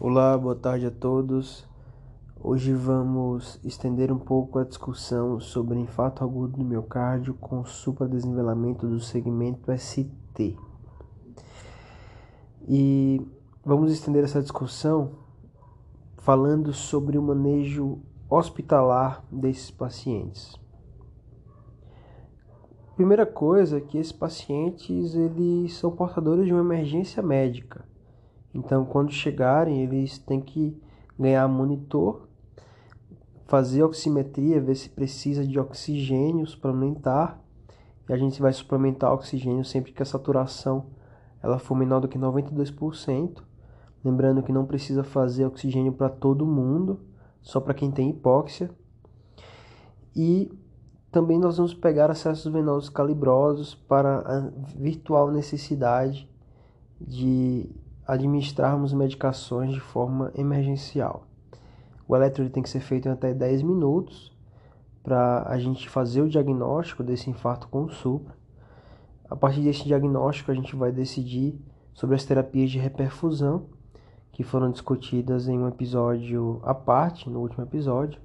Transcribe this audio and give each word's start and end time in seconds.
Olá, 0.00 0.38
boa 0.38 0.54
tarde 0.54 0.86
a 0.86 0.92
todos. 0.92 1.66
Hoje 2.40 2.72
vamos 2.72 3.58
estender 3.64 4.12
um 4.12 4.18
pouco 4.18 4.60
a 4.60 4.64
discussão 4.64 5.40
sobre 5.40 5.76
infarto 5.76 6.22
agudo 6.22 6.58
do 6.58 6.64
miocárdio 6.64 7.34
com 7.34 7.64
supradesnivelamento 7.64 8.86
do 8.86 9.00
segmento 9.00 9.76
ST. 9.76 10.56
E 12.68 13.20
vamos 13.64 13.90
estender 13.90 14.22
essa 14.22 14.40
discussão 14.40 15.10
falando 16.18 16.72
sobre 16.72 17.18
o 17.18 17.22
manejo 17.22 17.98
hospitalar 18.30 19.24
desses 19.32 19.72
pacientes. 19.72 20.54
Primeira 22.94 23.26
coisa 23.26 23.78
é 23.78 23.80
que 23.80 23.98
esses 23.98 24.12
pacientes 24.12 25.16
eles 25.16 25.74
são 25.76 25.90
portadores 25.90 26.46
de 26.46 26.52
uma 26.52 26.62
emergência 26.62 27.20
médica 27.20 27.84
então, 28.54 28.84
quando 28.84 29.12
chegarem, 29.12 29.82
eles 29.82 30.18
têm 30.18 30.40
que 30.40 30.80
ganhar 31.18 31.46
monitor, 31.48 32.28
fazer 33.46 33.82
oximetria, 33.82 34.60
ver 34.60 34.74
se 34.74 34.88
precisa 34.88 35.46
de 35.46 35.58
oxigênio, 35.58 36.46
suplementar. 36.46 37.40
E 38.08 38.12
a 38.12 38.16
gente 38.16 38.40
vai 38.40 38.52
suplementar 38.52 39.12
oxigênio 39.12 39.64
sempre 39.64 39.92
que 39.92 40.02
a 40.02 40.06
saturação 40.06 40.86
ela 41.42 41.58
for 41.58 41.74
menor 41.74 42.00
do 42.00 42.08
que 42.08 42.18
92%. 42.18 43.42
Lembrando 44.04 44.42
que 44.42 44.52
não 44.52 44.64
precisa 44.64 45.02
fazer 45.02 45.44
oxigênio 45.44 45.92
para 45.92 46.08
todo 46.08 46.46
mundo, 46.46 47.00
só 47.42 47.60
para 47.60 47.74
quem 47.74 47.90
tem 47.90 48.10
hipóxia. 48.10 48.70
E 50.14 50.50
também 51.10 51.38
nós 51.38 51.56
vamos 51.56 51.74
pegar 51.74 52.10
acessos 52.10 52.50
venosos 52.52 52.88
calibrosos 52.88 53.74
para 53.74 54.20
a 54.20 54.40
virtual 54.76 55.30
necessidade 55.30 56.28
de 57.00 57.70
administrarmos 58.08 58.94
medicações 58.94 59.74
de 59.74 59.80
forma 59.80 60.32
emergencial. 60.34 61.26
O 62.08 62.16
eletro 62.16 62.48
tem 62.48 62.62
que 62.62 62.70
ser 62.70 62.80
feito 62.80 63.06
em 63.06 63.12
até 63.12 63.34
10 63.34 63.60
minutos 63.60 64.34
para 65.02 65.46
a 65.46 65.58
gente 65.58 65.90
fazer 65.90 66.22
o 66.22 66.28
diagnóstico 66.28 67.04
desse 67.04 67.28
infarto 67.28 67.68
com 67.68 67.86
supra. 67.90 68.34
A 69.28 69.36
partir 69.36 69.60
desse 69.60 69.84
diagnóstico, 69.84 70.50
a 70.50 70.54
gente 70.54 70.74
vai 70.74 70.90
decidir 70.90 71.60
sobre 71.92 72.16
as 72.16 72.24
terapias 72.24 72.70
de 72.70 72.78
reperfusão, 72.78 73.66
que 74.32 74.42
foram 74.42 74.70
discutidas 74.70 75.46
em 75.46 75.58
um 75.58 75.68
episódio 75.68 76.60
à 76.62 76.72
parte, 76.72 77.28
no 77.28 77.40
último 77.40 77.64
episódio. 77.64 78.18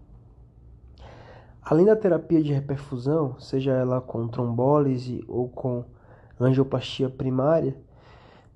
Além 1.62 1.86
da 1.86 1.96
terapia 1.96 2.42
de 2.42 2.54
reperfusão, 2.54 3.38
seja 3.38 3.72
ela 3.74 4.00
com 4.00 4.28
trombólise 4.30 5.24
ou 5.28 5.50
com 5.50 5.84
angioplastia 6.40 7.10
primária, 7.10 7.76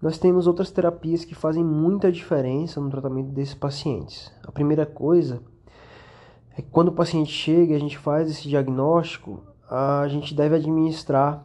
nós 0.01 0.17
temos 0.17 0.45
outras 0.45 0.69
terapias 0.69 1.25
que 1.25 1.33
fazem 1.33 1.63
muita 1.63 2.11
diferença 2.11 2.79
no 2.79 2.89
tratamento 2.89 3.29
desses 3.31 3.55
pacientes. 3.55 4.31
A 4.43 4.51
primeira 4.51 4.85
coisa 4.85 5.41
é 6.55 6.61
que 6.61 6.69
quando 6.69 6.89
o 6.89 6.93
paciente 6.93 7.31
chega 7.31 7.73
e 7.73 7.75
a 7.75 7.79
gente 7.79 7.97
faz 7.97 8.29
esse 8.29 8.47
diagnóstico, 8.47 9.41
a 9.69 10.07
gente 10.07 10.35
deve 10.35 10.55
administrar 10.55 11.43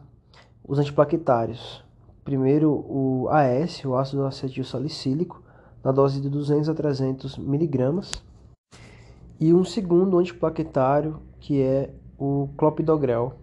os 0.63 0.77
antiplaquetários. 0.77 1.83
Primeiro 2.23 2.71
o 2.71 3.27
AS, 3.29 3.83
o 3.85 3.95
ácido 3.95 4.23
acetil 4.25 4.63
salicílico, 4.63 5.41
na 5.83 5.91
dose 5.91 6.21
de 6.21 6.29
200 6.29 6.69
a 6.69 6.73
300 6.73 7.37
miligramas. 7.37 8.11
E 9.39 9.53
um 9.53 9.65
segundo 9.65 10.17
antiplaquetário, 10.17 11.19
que 11.39 11.61
é 11.61 11.93
o 12.17 12.47
clopidogrel, 12.55 13.42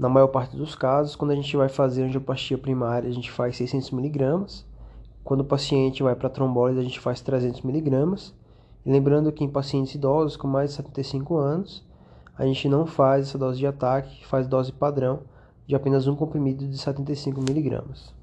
na 0.00 0.08
maior 0.08 0.28
parte 0.28 0.56
dos 0.56 0.74
casos, 0.74 1.14
quando 1.14 1.32
a 1.32 1.34
gente 1.34 1.54
vai 1.58 1.68
fazer 1.68 2.04
angioplastia 2.04 2.56
primária, 2.56 3.06
a 3.06 3.12
gente 3.12 3.30
faz 3.30 3.58
600 3.58 3.90
miligramas. 3.90 4.64
Quando 5.22 5.40
o 5.40 5.44
paciente 5.44 6.02
vai 6.02 6.16
para 6.16 6.30
trombólise, 6.30 6.80
a 6.80 6.82
gente 6.82 6.98
faz 6.98 7.20
300 7.20 7.60
miligramas. 7.60 8.34
E 8.86 8.90
lembrando 8.90 9.30
que 9.30 9.44
em 9.44 9.50
pacientes 9.50 9.94
idosos 9.94 10.38
com 10.38 10.48
mais 10.48 10.70
de 10.70 10.76
75 10.76 11.36
anos, 11.36 11.86
a 12.34 12.46
gente 12.46 12.66
não 12.66 12.86
faz 12.86 13.28
essa 13.28 13.36
dose 13.36 13.58
de 13.58 13.66
ataque, 13.66 14.26
faz 14.26 14.48
dose 14.48 14.72
padrão 14.72 15.20
de 15.66 15.76
apenas 15.76 16.06
um 16.06 16.16
comprimido 16.16 16.66
de 16.66 16.78
75 16.78 17.38
miligramas. 17.42 18.14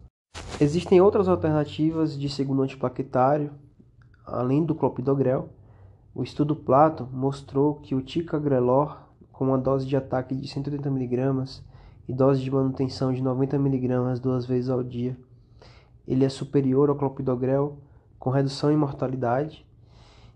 Existem 0.60 1.00
outras 1.00 1.28
alternativas 1.28 2.18
de 2.18 2.28
segundo 2.28 2.64
antiplaquetário, 2.64 3.52
além 4.26 4.66
do 4.66 4.74
clopidogrel. 4.74 5.50
O 6.16 6.24
estudo 6.24 6.56
Plato 6.56 7.08
mostrou 7.14 7.76
que 7.76 7.94
o 7.94 8.02
ticagrelor 8.02 8.98
com 9.38 9.46
uma 9.46 9.58
dose 9.58 9.86
de 9.86 9.96
ataque 9.96 10.34
de 10.34 10.48
180 10.48 10.90
mg 10.90 11.62
e 12.08 12.14
dose 12.14 12.42
de 12.42 12.50
manutenção 12.50 13.14
de 13.14 13.22
90 13.22 13.56
mg 13.56 14.20
duas 14.20 14.48
vezes 14.48 14.68
ao 14.68 14.82
dia. 14.82 15.16
Ele 16.08 16.26
é 16.26 16.30
superior 16.30 16.90
ao 16.90 16.96
clopidogrel, 16.96 17.78
com 18.18 18.32
redução 18.32 18.72
em 18.72 18.76
mortalidade. 18.76 19.64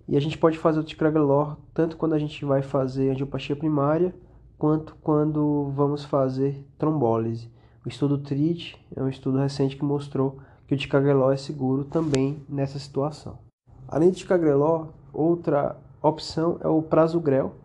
E 0.07 0.15
a 0.15 0.19
gente 0.19 0.37
pode 0.37 0.59
fazer 0.59 0.79
o 0.79 0.83
ticagrelor 0.83 1.57
tanto 1.73 1.97
quando 1.97 2.13
a 2.13 2.19
gente 2.19 2.45
vai 2.45 2.61
fazer 2.61 3.09
angioplastia 3.09 3.55
primária, 3.55 4.13
quanto 4.55 4.95
quando 5.01 5.71
vamos 5.75 6.05
fazer 6.05 6.63
trombólise. 6.77 7.49
O 7.83 7.89
estudo 7.89 8.19
TRIT 8.19 8.77
é 8.95 9.01
um 9.01 9.09
estudo 9.09 9.39
recente 9.39 9.75
que 9.75 9.83
mostrou 9.83 10.37
que 10.67 10.75
o 10.75 10.77
ticagrelor 10.77 11.33
é 11.33 11.37
seguro 11.37 11.85
também 11.85 12.43
nessa 12.47 12.77
situação. 12.77 13.39
Além 13.87 14.11
do 14.11 14.15
ticagrelor, 14.15 14.89
outra 15.11 15.75
opção 16.03 16.59
é 16.61 16.67
o 16.67 16.83
prasugrel, 16.83 17.55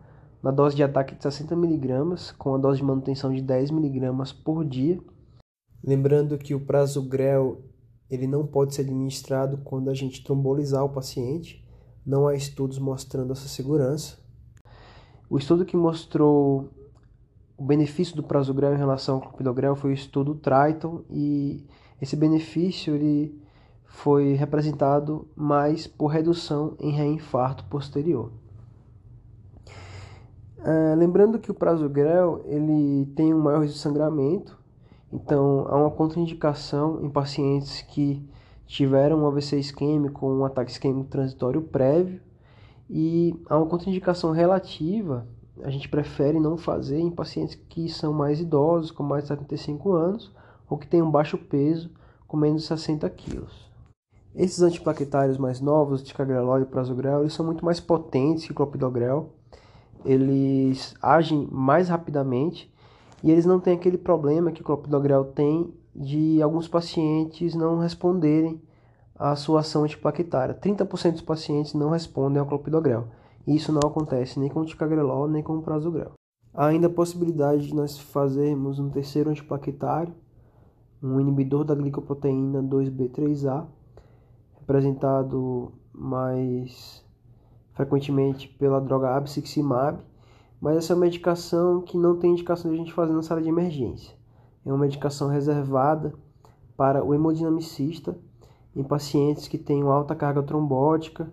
na 0.47 0.53
dose 0.53 0.77
de 0.77 0.81
ataque 0.81 1.13
de 1.13 1.21
60 1.21 1.53
mg, 1.55 2.33
com 2.37 2.55
a 2.55 2.57
dose 2.57 2.77
de 2.77 2.85
manutenção 2.85 3.33
de 3.33 3.41
10 3.41 3.69
mg 3.69 4.33
por 4.45 4.63
dia. 4.63 4.97
Lembrando 5.83 6.37
que 6.37 6.55
o 6.55 6.65
prazo 6.65 7.01
grel 7.01 7.65
ele 8.09 8.27
não 8.27 8.47
pode 8.47 8.73
ser 8.73 8.83
administrado 8.83 9.57
quando 9.57 9.89
a 9.89 9.93
gente 9.93 10.23
trombolizar 10.23 10.85
o 10.85 10.89
paciente. 10.89 11.67
Não 12.05 12.29
há 12.29 12.33
estudos 12.33 12.79
mostrando 12.79 13.33
essa 13.33 13.49
segurança. 13.49 14.19
O 15.29 15.37
estudo 15.37 15.65
que 15.65 15.75
mostrou 15.75 16.69
o 17.57 17.65
benefício 17.65 18.15
do 18.15 18.23
prasugrel 18.23 18.73
em 18.73 18.77
relação 18.77 19.15
ao 19.15 19.21
clopidogrel 19.23 19.75
foi 19.75 19.91
o 19.91 19.93
estudo 19.93 20.33
Triton 20.33 21.03
e 21.09 21.67
esse 22.01 22.15
benefício 22.15 22.95
ele 22.95 23.37
foi 23.83 24.31
representado 24.31 25.27
mais 25.35 25.87
por 25.87 26.07
redução 26.07 26.77
em 26.79 26.91
reinfarto 26.91 27.65
posterior. 27.65 28.31
É, 30.63 30.95
lembrando 30.95 31.39
que 31.39 31.51
o 31.51 31.53
prasugrel 31.53 32.41
ele 32.45 33.05
tem 33.15 33.33
um 33.33 33.39
maior 33.39 33.67
sangramento, 33.67 34.57
então 35.11 35.65
há 35.69 35.77
uma 35.77 35.91
contraindicação 35.91 37.03
em 37.03 37.09
pacientes 37.09 37.81
que 37.81 38.27
tiveram 38.65 39.21
um 39.21 39.27
AVC 39.27 39.59
isquêmico 39.59 40.25
ou 40.25 40.39
um 40.39 40.45
ataque 40.45 40.71
isquêmico 40.71 41.09
transitório 41.09 41.61
prévio. 41.61 42.19
E 42.89 43.35
há 43.49 43.57
uma 43.57 43.67
contraindicação 43.67 44.31
relativa, 44.31 45.27
a 45.63 45.69
gente 45.69 45.89
prefere 45.89 46.39
não 46.39 46.57
fazer 46.57 46.99
em 46.99 47.11
pacientes 47.11 47.55
que 47.69 47.89
são 47.89 48.13
mais 48.13 48.39
idosos, 48.39 48.91
com 48.91 49.03
mais 49.03 49.23
de 49.23 49.29
75 49.29 49.93
anos 49.93 50.31
ou 50.69 50.77
que 50.77 50.87
têm 50.87 51.01
um 51.01 51.11
baixo 51.11 51.37
peso, 51.37 51.89
com 52.27 52.35
menos 52.35 52.63
de 52.63 52.67
60 52.67 53.09
quilos. 53.11 53.67
Esses 54.35 54.61
antiplaquetários 54.61 55.37
mais 55.37 55.61
novos, 55.61 56.03
ticagrelol 56.03 56.61
e 56.61 56.65
prasugrel, 56.65 57.21
eles 57.21 57.33
são 57.33 57.45
muito 57.45 57.63
mais 57.63 57.79
potentes 57.79 58.45
que 58.45 58.51
o 58.51 58.55
clopidogrel 58.55 59.33
eles 60.05 60.95
agem 61.01 61.47
mais 61.51 61.89
rapidamente 61.89 62.71
e 63.23 63.31
eles 63.31 63.45
não 63.45 63.59
têm 63.59 63.73
aquele 63.75 63.97
problema 63.97 64.51
que 64.51 64.61
o 64.61 64.65
clopidogrel 64.65 65.25
tem 65.25 65.73
de 65.95 66.41
alguns 66.41 66.67
pacientes 66.67 67.55
não 67.55 67.79
responderem 67.79 68.61
à 69.17 69.35
sua 69.35 69.61
ação 69.61 69.83
antiplaquetária. 69.83 70.53
30% 70.53 71.13
dos 71.13 71.21
pacientes 71.21 71.73
não 71.73 71.89
respondem 71.89 72.39
ao 72.39 72.45
clopidogrel. 72.45 73.07
E 73.45 73.55
isso 73.55 73.71
não 73.71 73.81
acontece 73.83 74.39
nem 74.39 74.49
com 74.49 74.59
o 74.59 74.65
ticagrelol 74.65 75.27
nem 75.27 75.41
com 75.41 75.57
o 75.57 75.61
prasugrel. 75.61 76.11
Há 76.53 76.67
ainda 76.67 76.87
a 76.87 76.91
possibilidade 76.91 77.67
de 77.67 77.75
nós 77.75 77.97
fazermos 77.97 78.79
um 78.79 78.89
terceiro 78.89 79.29
antiplaquetário, 79.29 80.13
um 81.01 81.19
inibidor 81.19 81.63
da 81.63 81.75
glicoproteína 81.75 82.61
2B3A, 82.63 83.65
representado 84.59 85.71
mais 85.93 87.05
frequentemente 87.77 88.47
pela 88.47 88.81
droga 88.81 89.15
abciximab, 89.15 89.99
mas 90.59 90.77
essa 90.77 90.93
é 90.93 90.95
uma 90.95 91.05
medicação 91.05 91.81
que 91.81 91.95
não 91.95 92.17
tem 92.17 92.31
indicação 92.31 92.71
de 92.71 92.75
a 92.75 92.79
gente 92.79 92.91
fazer 92.91 93.13
na 93.13 93.21
sala 93.21 93.39
de 93.39 93.47
emergência. 93.47 94.17
É 94.65 94.69
uma 94.69 94.79
medicação 94.79 95.29
reservada 95.29 96.13
para 96.75 97.05
o 97.05 97.13
hemodinamicista 97.13 98.17
em 98.75 98.83
pacientes 98.83 99.47
que 99.47 99.59
têm 99.59 99.83
alta 99.83 100.15
carga 100.15 100.41
trombótica, 100.41 101.31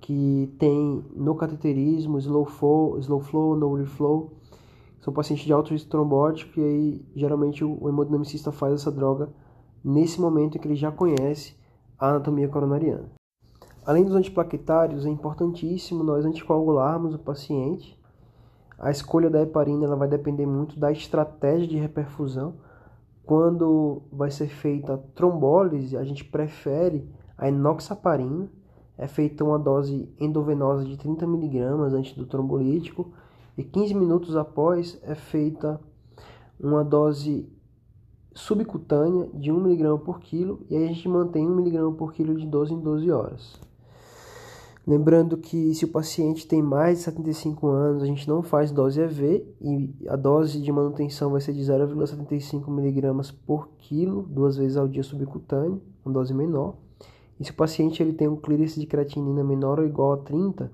que 0.00 0.52
tem 0.58 1.04
no 1.14 1.36
cateterismo, 1.36 2.18
slow 2.18 2.44
flow, 2.44 2.98
slow 2.98 3.20
flow, 3.20 3.56
no 3.56 3.74
reflow, 3.74 4.32
são 5.00 5.14
pacientes 5.14 5.46
de 5.46 5.52
alto 5.52 5.70
risco 5.70 5.88
trombótico 5.88 6.58
e 6.58 6.64
aí 6.64 7.06
geralmente 7.14 7.64
o 7.64 7.88
hemodinamicista 7.88 8.50
faz 8.50 8.74
essa 8.74 8.90
droga 8.90 9.28
nesse 9.84 10.20
momento 10.20 10.58
em 10.58 10.60
que 10.60 10.66
ele 10.66 10.74
já 10.74 10.90
conhece 10.90 11.54
a 11.96 12.08
anatomia 12.08 12.48
coronariana. 12.48 13.08
Além 13.86 14.04
dos 14.04 14.16
antiplaquetários, 14.16 15.06
é 15.06 15.08
importantíssimo 15.08 16.02
nós 16.02 16.24
anticoagularmos 16.24 17.14
o 17.14 17.20
paciente. 17.20 17.96
A 18.76 18.90
escolha 18.90 19.30
da 19.30 19.40
heparina 19.40 19.84
ela 19.84 19.94
vai 19.94 20.08
depender 20.08 20.44
muito 20.44 20.76
da 20.76 20.90
estratégia 20.90 21.68
de 21.68 21.76
reperfusão. 21.76 22.54
Quando 23.24 24.02
vai 24.10 24.28
ser 24.28 24.48
feita 24.48 24.94
a 24.94 24.98
trombólise, 24.98 25.96
a 25.96 26.02
gente 26.02 26.24
prefere 26.24 27.08
a 27.38 27.46
enoxaparina. 27.46 28.50
É 28.98 29.06
feita 29.06 29.44
uma 29.44 29.58
dose 29.58 30.12
endovenosa 30.18 30.84
de 30.84 30.96
30 30.96 31.24
mg 31.24 31.58
antes 31.94 32.12
do 32.12 32.26
trombolítico 32.26 33.12
e 33.56 33.62
15 33.62 33.94
minutos 33.94 34.34
após 34.34 34.98
é 35.04 35.14
feita 35.14 35.80
uma 36.58 36.82
dose 36.82 37.48
subcutânea 38.34 39.30
de 39.32 39.52
1 39.52 39.58
mg 39.64 40.04
por 40.04 40.18
quilo 40.18 40.66
e 40.68 40.76
a 40.76 40.80
gente 40.80 41.08
mantém 41.08 41.46
1 41.46 41.60
mg 41.60 41.96
por 41.96 42.12
quilo 42.12 42.34
de 42.34 42.46
12 42.46 42.74
em 42.74 42.80
12 42.80 43.10
horas. 43.12 43.75
Lembrando 44.86 45.36
que 45.36 45.74
se 45.74 45.84
o 45.84 45.88
paciente 45.88 46.46
tem 46.46 46.62
mais 46.62 46.98
de 46.98 47.04
75 47.04 47.66
anos, 47.66 48.04
a 48.04 48.06
gente 48.06 48.28
não 48.28 48.40
faz 48.40 48.70
dose 48.70 49.00
EV 49.00 49.44
e 49.60 49.92
a 50.06 50.14
dose 50.14 50.60
de 50.60 50.70
manutenção 50.70 51.32
vai 51.32 51.40
ser 51.40 51.52
de 51.52 51.60
0,75 51.60 52.68
mg 52.68 53.32
por 53.44 53.68
quilo, 53.78 54.22
duas 54.22 54.56
vezes 54.56 54.76
ao 54.76 54.86
dia 54.86 55.02
subcutâneo, 55.02 55.82
uma 56.04 56.14
dose 56.14 56.32
menor. 56.32 56.76
E 57.40 57.44
se 57.44 57.50
o 57.50 57.54
paciente 57.54 58.00
ele 58.00 58.12
tem 58.12 58.28
um 58.28 58.36
clearance 58.36 58.78
de 58.78 58.86
creatinina 58.86 59.42
menor 59.42 59.80
ou 59.80 59.86
igual 59.86 60.12
a 60.12 60.18
30, 60.18 60.70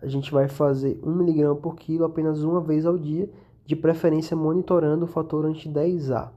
a 0.00 0.06
gente 0.06 0.30
vai 0.30 0.46
fazer 0.46 1.00
1 1.02 1.10
mg 1.10 1.60
por 1.60 1.74
quilo 1.74 2.04
apenas 2.04 2.44
uma 2.44 2.60
vez 2.60 2.86
ao 2.86 2.96
dia, 2.96 3.28
de 3.66 3.74
preferência 3.74 4.36
monitorando 4.36 5.04
o 5.04 5.08
fator 5.08 5.44
anti-10A. 5.46 6.30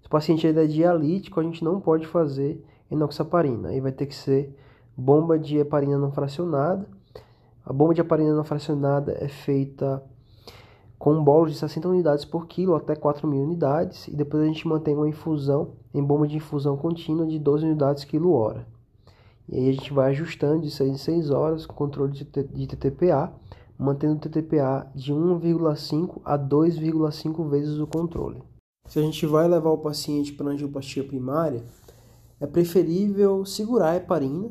Se 0.00 0.06
o 0.06 0.10
paciente 0.10 0.46
é 0.46 0.66
dialítico, 0.66 1.40
a 1.40 1.42
gente 1.42 1.64
não 1.64 1.80
pode 1.80 2.06
fazer 2.06 2.64
enoxaparina, 2.88 3.70
aí 3.70 3.80
vai 3.80 3.90
ter 3.90 4.06
que 4.06 4.14
ser 4.14 4.54
bomba 4.96 5.38
de 5.38 5.58
heparina 5.58 5.98
não 5.98 6.10
fracionada. 6.10 6.86
A 7.64 7.72
bomba 7.72 7.92
de 7.92 8.00
heparina 8.00 8.34
não 8.34 8.44
fracionada 8.44 9.12
é 9.20 9.28
feita 9.28 10.02
com 10.98 11.12
um 11.12 11.22
bolo 11.22 11.46
de 11.46 11.54
60 11.54 11.88
unidades 11.88 12.24
por 12.24 12.46
quilo 12.46 12.74
até 12.74 12.96
4 12.96 13.28
mil 13.28 13.42
unidades 13.42 14.08
e 14.08 14.16
depois 14.16 14.42
a 14.42 14.46
gente 14.46 14.66
mantém 14.66 14.94
uma 14.94 15.08
infusão 15.08 15.72
em 15.92 16.02
bomba 16.02 16.26
de 16.26 16.36
infusão 16.36 16.76
contínua 16.76 17.26
de 17.26 17.38
12 17.38 17.66
unidades 17.66 18.04
quilo 18.04 18.32
hora. 18.32 18.66
E 19.48 19.56
aí 19.56 19.68
a 19.68 19.72
gente 19.72 19.92
vai 19.92 20.10
ajustando 20.10 20.62
de 20.62 20.70
6 20.70 20.90
em 20.90 20.96
6 20.96 21.30
horas 21.30 21.66
com 21.66 21.74
controle 21.74 22.12
de, 22.12 22.24
TTPA, 22.24 23.32
mantendo 23.78 24.14
o 24.14 24.18
TTPA 24.18 24.90
de 24.94 25.12
1,5 25.12 26.20
a 26.24 26.38
2,5 26.38 27.48
vezes 27.48 27.78
o 27.78 27.86
controle. 27.86 28.42
Se 28.88 28.98
a 28.98 29.02
gente 29.02 29.26
vai 29.26 29.46
levar 29.46 29.70
o 29.70 29.78
paciente 29.78 30.32
para 30.32 30.50
angioplastia 30.50 31.04
primária, 31.04 31.62
é 32.40 32.46
preferível 32.46 33.44
segurar 33.44 33.90
a 33.90 33.96
heparina 33.96 34.50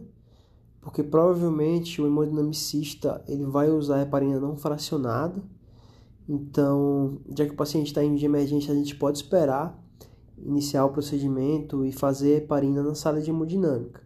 porque 0.85 1.01
provavelmente 1.01 1.99
o 1.99 2.05
hemodinamicista 2.05 3.23
ele 3.27 3.43
vai 3.43 3.71
usar 3.71 3.95
a 3.95 4.01
heparina 4.03 4.39
não 4.39 4.55
fracionada. 4.55 5.41
Então, 6.29 7.17
já 7.35 7.43
que 7.43 7.53
o 7.53 7.55
paciente 7.55 7.87
está 7.87 8.03
indo 8.03 8.19
de 8.19 8.25
emergência, 8.25 8.71
a 8.71 8.77
gente 8.77 8.95
pode 8.95 9.17
esperar 9.17 9.83
iniciar 10.37 10.85
o 10.85 10.91
procedimento 10.91 11.83
e 11.83 11.91
fazer 11.91 12.37
heparina 12.37 12.83
na 12.83 12.93
sala 12.93 13.19
de 13.19 13.31
hemodinâmica. 13.31 13.99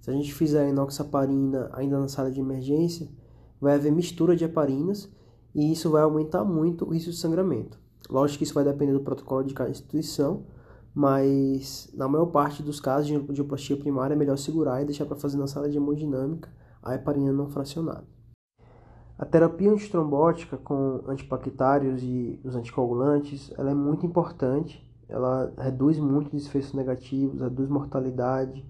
Se 0.00 0.10
a 0.10 0.14
gente 0.14 0.34
fizer 0.34 0.68
enoxaparina 0.68 1.70
ainda 1.72 2.00
na 2.00 2.08
sala 2.08 2.28
de 2.28 2.40
emergência, 2.40 3.08
vai 3.60 3.74
haver 3.74 3.92
mistura 3.92 4.34
de 4.34 4.42
heparinas 4.42 5.08
e 5.54 5.70
isso 5.70 5.90
vai 5.90 6.02
aumentar 6.02 6.44
muito 6.44 6.86
o 6.86 6.90
risco 6.90 7.10
de 7.10 7.16
sangramento. 7.16 7.78
Lógico 8.10 8.38
que 8.38 8.44
isso 8.44 8.54
vai 8.54 8.64
depender 8.64 8.94
do 8.94 9.00
protocolo 9.00 9.44
de 9.44 9.54
cada 9.54 9.70
instituição, 9.70 10.42
mas 10.96 11.92
na 11.92 12.08
maior 12.08 12.24
parte 12.24 12.62
dos 12.62 12.80
casos 12.80 13.06
de 13.06 13.14
angioplastia 13.14 13.76
primária 13.76 14.14
é 14.14 14.16
melhor 14.16 14.38
segurar 14.38 14.80
e 14.80 14.86
deixar 14.86 15.04
para 15.04 15.14
fazer 15.14 15.36
na 15.36 15.46
sala 15.46 15.68
de 15.68 15.76
hemodinâmica 15.76 16.50
a 16.82 16.94
heparina 16.94 17.30
não 17.34 17.50
fracionada. 17.50 18.06
A 19.18 19.26
terapia 19.26 19.70
antitrombótica 19.70 20.56
com 20.56 21.02
antiplaquetários 21.06 22.02
e 22.02 22.40
os 22.42 22.56
anticoagulantes 22.56 23.52
ela 23.58 23.72
é 23.72 23.74
muito 23.74 24.06
importante, 24.06 24.90
ela 25.06 25.52
reduz 25.58 25.98
muito 25.98 26.30
desfechos 26.30 26.72
negativos, 26.72 27.42
reduz 27.42 27.68
mortalidade 27.68 28.64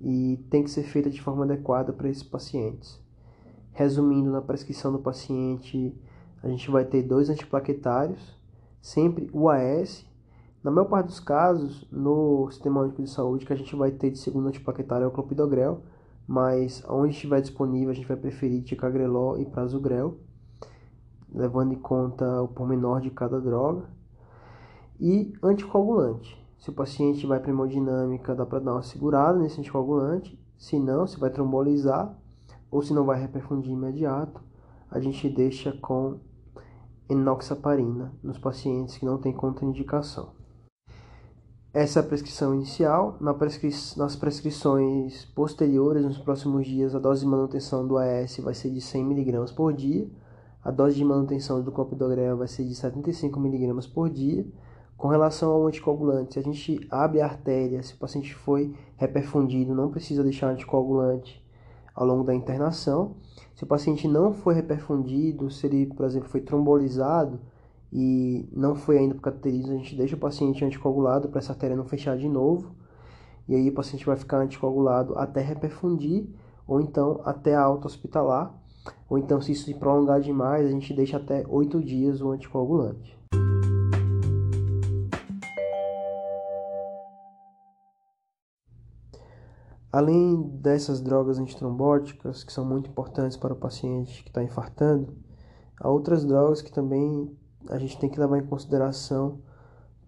e 0.00 0.36
tem 0.48 0.62
que 0.62 0.70
ser 0.70 0.84
feita 0.84 1.10
de 1.10 1.20
forma 1.20 1.42
adequada 1.42 1.92
para 1.92 2.08
esses 2.08 2.22
pacientes. 2.22 3.02
Resumindo, 3.72 4.30
na 4.30 4.40
prescrição 4.40 4.92
do 4.92 5.00
paciente, 5.00 5.92
a 6.40 6.48
gente 6.48 6.70
vai 6.70 6.84
ter 6.84 7.02
dois 7.02 7.28
antiplaquetários, 7.28 8.38
sempre 8.80 9.28
UAS 9.34 10.06
na 10.64 10.70
maior 10.70 10.86
parte 10.86 11.08
dos 11.08 11.20
casos, 11.20 11.86
no 11.92 12.50
sistema 12.50 12.80
único 12.80 13.02
de 13.02 13.10
saúde, 13.10 13.44
que 13.44 13.52
a 13.52 13.56
gente 13.56 13.76
vai 13.76 13.90
ter 13.90 14.10
de 14.10 14.18
segundo 14.18 14.48
antiplaquetário 14.48 15.04
é 15.04 15.06
o 15.06 15.10
clopidogrel, 15.10 15.82
mas 16.26 16.82
onde 16.88 17.12
estiver 17.12 17.42
disponível, 17.42 17.90
a 17.90 17.92
gente 17.92 18.08
vai 18.08 18.16
preferir 18.16 18.62
ticagrelol 18.62 19.38
e 19.38 19.44
prasugrel, 19.44 20.16
levando 21.30 21.74
em 21.74 21.78
conta 21.78 22.40
o 22.40 22.48
pormenor 22.48 23.02
de 23.02 23.10
cada 23.10 23.38
droga. 23.38 23.84
E 24.98 25.34
anticoagulante. 25.42 26.42
Se 26.58 26.70
o 26.70 26.72
paciente 26.72 27.26
vai 27.26 27.38
para 27.40 27.50
hemodinâmica, 27.50 28.34
dá 28.34 28.46
para 28.46 28.60
dar 28.60 28.72
uma 28.72 28.82
segurada 28.82 29.38
nesse 29.38 29.60
anticoagulante. 29.60 30.42
Se 30.56 30.80
não, 30.80 31.06
se 31.06 31.20
vai 31.20 31.28
trombolizar 31.28 32.18
ou 32.70 32.80
se 32.80 32.94
não 32.94 33.04
vai 33.04 33.20
reperfundir 33.20 33.70
imediato, 33.70 34.40
a 34.90 34.98
gente 34.98 35.28
deixa 35.28 35.72
com 35.72 36.20
enoxaparina 37.06 38.14
nos 38.22 38.38
pacientes 38.38 38.96
que 38.96 39.04
não 39.04 39.18
têm 39.18 39.34
contraindicação. 39.34 40.42
Essa 41.74 41.98
é 41.98 42.02
a 42.02 42.06
prescrição 42.06 42.54
inicial. 42.54 43.16
Na 43.20 43.34
prescri... 43.34 43.68
Nas 43.96 44.14
prescrições 44.14 45.24
posteriores, 45.24 46.04
nos 46.04 46.18
próximos 46.18 46.68
dias, 46.68 46.94
a 46.94 47.00
dose 47.00 47.22
de 47.22 47.26
manutenção 47.26 47.84
do 47.84 47.98
AS 47.98 48.36
vai 48.38 48.54
ser 48.54 48.70
de 48.70 48.80
100 48.80 49.02
mg 49.10 49.52
por 49.54 49.72
dia. 49.72 50.08
A 50.62 50.70
dose 50.70 50.94
de 50.94 51.04
manutenção 51.04 51.60
do 51.60 51.72
clopidogrel 51.72 52.36
vai 52.36 52.46
ser 52.46 52.62
de 52.62 52.76
75 52.76 53.44
mg 53.44 53.88
por 53.88 54.08
dia. 54.08 54.46
Com 54.96 55.08
relação 55.08 55.50
ao 55.50 55.66
anticoagulante, 55.66 56.34
se 56.34 56.38
a 56.38 56.42
gente 56.42 56.86
abre 56.88 57.20
a 57.20 57.24
artéria, 57.24 57.82
se 57.82 57.94
o 57.94 57.98
paciente 57.98 58.32
foi 58.32 58.72
reperfundido, 58.96 59.74
não 59.74 59.90
precisa 59.90 60.22
deixar 60.22 60.50
anticoagulante 60.50 61.44
ao 61.92 62.06
longo 62.06 62.22
da 62.22 62.32
internação. 62.32 63.16
Se 63.52 63.64
o 63.64 63.66
paciente 63.66 64.06
não 64.06 64.32
foi 64.32 64.54
reperfundido, 64.54 65.50
se 65.50 65.66
ele, 65.66 65.86
por 65.86 66.06
exemplo, 66.06 66.28
foi 66.28 66.40
trombolizado, 66.40 67.40
e 67.94 68.48
não 68.52 68.74
foi 68.74 68.98
ainda 68.98 69.14
para 69.14 69.30
cateterismo, 69.30 69.74
a 69.74 69.76
gente 69.76 69.94
deixa 69.94 70.16
o 70.16 70.18
paciente 70.18 70.64
anticoagulado 70.64 71.28
para 71.28 71.38
essa 71.38 71.52
artéria 71.52 71.76
não 71.76 71.84
fechar 71.84 72.18
de 72.18 72.28
novo. 72.28 72.74
E 73.46 73.54
aí 73.54 73.68
o 73.68 73.72
paciente 73.72 74.04
vai 74.04 74.16
ficar 74.16 74.38
anticoagulado 74.38 75.16
até 75.16 75.40
reperfundir, 75.40 76.26
ou 76.66 76.80
então 76.80 77.20
até 77.24 77.54
a 77.54 77.62
alta 77.62 77.86
hospitalar. 77.86 78.52
Ou 79.08 79.16
então, 79.16 79.40
se 79.40 79.52
isso 79.52 79.66
se 79.66 79.74
prolongar 79.74 80.20
demais, 80.20 80.66
a 80.66 80.70
gente 80.70 80.92
deixa 80.92 81.18
até 81.18 81.46
8 81.48 81.80
dias 81.80 82.20
o 82.20 82.30
anticoagulante. 82.30 83.16
Além 89.92 90.42
dessas 90.60 91.00
drogas 91.00 91.38
antitrombóticas, 91.38 92.42
que 92.42 92.52
são 92.52 92.64
muito 92.64 92.90
importantes 92.90 93.36
para 93.36 93.52
o 93.52 93.56
paciente 93.56 94.24
que 94.24 94.30
está 94.30 94.42
infartando, 94.42 95.16
há 95.80 95.88
outras 95.88 96.24
drogas 96.24 96.60
que 96.60 96.72
também 96.72 97.30
a 97.68 97.78
gente 97.78 97.98
tem 97.98 98.08
que 98.08 98.18
levar 98.18 98.38
em 98.38 98.46
consideração 98.46 99.38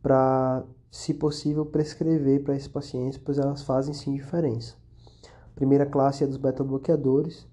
para, 0.02 0.64
se 0.90 1.14
possível, 1.14 1.66
prescrever 1.66 2.42
para 2.44 2.54
esses 2.54 2.68
pacientes, 2.68 3.18
pois 3.18 3.38
elas 3.38 3.62
fazem 3.62 3.94
sim 3.94 4.14
diferença. 4.14 4.74
A 5.24 5.54
primeira 5.54 5.86
classe 5.86 6.22
é 6.22 6.26
dos 6.26 6.36
beta-bloqueadores. 6.36 7.46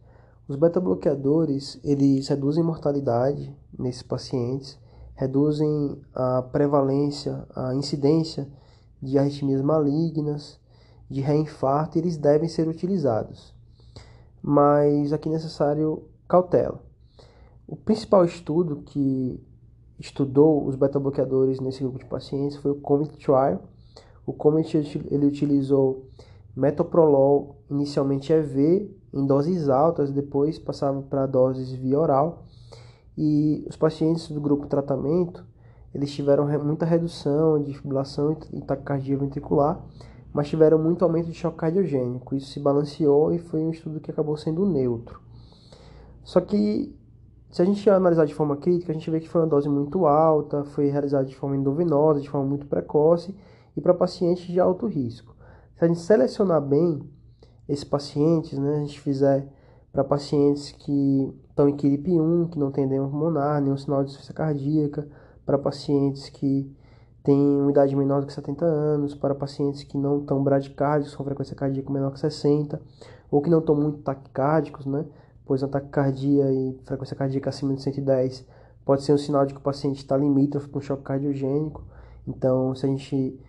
Os 0.48 0.56
beta-bloqueadores, 0.56 1.80
eles 1.84 2.28
reduzem 2.28 2.64
mortalidade 2.64 3.56
nesses 3.78 4.04
pacientes, 4.04 4.78
reduzem 5.16 6.02
a 6.14 6.42
prevalência, 6.42 7.48
a 7.56 7.74
incidência 7.74 8.48
de 9.02 9.18
arritmias 9.18 9.62
malignas, 9.62 10.60
de 11.10 11.22
reinfarto, 11.22 11.98
eles 11.98 12.18
devem 12.18 12.50
ser 12.50 12.68
utilizados. 12.68 13.54
Mas 14.42 15.14
aqui 15.14 15.30
é 15.30 15.32
necessário 15.32 16.04
cautela. 16.28 16.84
O 17.68 17.76
principal 17.76 18.26
estudo 18.26 18.82
que 18.82 19.42
estudou 20.04 20.68
os 20.68 20.76
beta-bloqueadores 20.76 21.62
nesse 21.62 21.82
grupo 21.82 21.98
de 21.98 22.06
pacientes 22.06 22.58
foi 22.58 22.72
o 22.72 22.76
COMET 22.76 23.18
Trial. 23.18 23.62
O 24.26 24.34
COMET 24.34 24.76
ele 25.10 25.26
utilizou 25.26 26.10
metoprolol, 26.54 27.56
inicialmente 27.70 28.34
EV, 28.34 28.94
em 29.14 29.26
doses 29.26 29.70
altas, 29.70 30.12
depois 30.12 30.60
passava 30.60 31.02
para 31.04 31.26
doses 31.26 31.72
via 31.72 31.98
oral. 31.98 32.44
E 33.18 33.66
os 33.70 33.78
pacientes 33.78 34.30
do 34.30 34.42
grupo 34.42 34.68
tratamento, 34.68 35.46
eles 35.96 36.12
tiveram 36.12 36.46
muita 36.62 36.86
redução 36.86 37.62
de 37.62 37.74
fibrilação 37.74 38.36
e 38.52 38.60
taquicardia 38.60 39.18
ventricular, 39.18 39.82
mas 40.34 40.50
tiveram 40.50 40.78
muito 40.78 41.06
aumento 41.06 41.28
de 41.28 41.34
choque 41.34 41.60
cardiogênico. 41.60 42.36
Isso 42.36 42.52
se 42.52 42.60
balanceou 42.60 43.34
e 43.34 43.40
foi 43.40 43.62
um 43.62 43.72
estudo 43.72 44.02
que 44.02 44.12
acabou 44.12 44.36
sendo 44.36 44.66
neutro. 44.66 45.22
Só 46.26 46.42
que, 46.42 46.94
se 47.54 47.62
a 47.62 47.66
gente 47.66 47.88
analisar 47.88 48.26
de 48.26 48.34
forma 48.34 48.58
crítica, 48.58 48.92
a 48.92 48.96
gente 48.96 49.12
vê 49.12 49.20
que 49.20 49.30
foi 49.30 49.42
uma 49.42 49.48
dose 49.48 49.70
muito 49.70 50.08
alta, 50.08 50.64
foi 50.64 50.90
realizada 50.90 51.24
de 51.24 51.36
forma 51.36 51.56
endovenosa, 51.56 52.20
de 52.20 52.28
forma 52.28 52.48
muito 52.48 52.66
precoce 52.66 53.36
e 53.78 53.80
para 53.80 53.94
pacientes 53.94 54.48
de 54.48 54.60
alto 54.60 54.88
risco. 54.88 55.36
Se 55.76 55.86
a 55.86 55.88
gente 55.88 56.00
selecionar 56.00 56.60
bem 56.60 57.08
esses 57.70 57.84
pacientes, 57.84 58.58
né, 58.58 58.78
a 58.78 58.80
gente 58.80 59.00
fizer 59.00 59.48
para 59.92 60.04
pacientes 60.04 60.72
que 60.72 61.32
estão 61.48 61.70
em 61.70 61.78
QIP 61.78 62.20
1, 62.20 62.48
que 62.48 62.58
não 62.58 62.72
tem 62.72 62.86
edema 62.86 63.08
pulmonar, 63.08 63.62
nenhum 63.62 63.78
sinal 63.78 64.04
de 64.04 64.10
insuficiência 64.10 64.34
cardíaca, 64.34 65.08
para 65.46 65.60
pacientes 65.60 66.30
que 66.30 66.76
têm 67.24 67.38
uma 67.38 67.70
idade 67.70 67.96
menor 67.96 68.22
do 68.22 68.26
que 68.26 68.34
70 68.34 68.66
anos, 68.66 69.14
para 69.14 69.36
pacientes 69.36 69.84
que 69.84 69.96
não 69.96 70.22
estão 70.22 70.44
bradicárdios, 70.44 71.16
com 71.16 71.24
frequência 71.24 71.56
cardíaca 71.56 71.94
menor 71.94 72.14
que 72.14 72.20
60, 72.20 72.82
ou 73.30 73.44
que 73.44 73.50
não 73.52 73.60
estão 73.60 73.76
muito 73.76 74.00
taquicárdicos, 74.00 74.88
né? 74.88 75.06
Pois 75.46 75.64
a 75.64 75.68
taquicardia 75.68 76.52
e 76.52 76.80
frequência 76.86 77.16
cardíaca 77.16 77.50
acima 77.50 77.74
de 77.74 77.82
110 77.82 78.46
pode 78.86 79.04
ser 79.04 79.14
um 79.14 79.18
sinal 79.18 79.46
de 79.46 79.54
que 79.54 79.60
o 79.60 79.64
paciente 79.64 79.98
está 79.98 80.16
limítrofe 80.16 80.68
para 80.68 80.78
um 80.78 80.82
choque 80.82 81.04
cardiogênico. 81.04 81.84
Então, 82.28 82.74
se 82.76 82.86
a 82.86 82.90
gente 82.90 83.40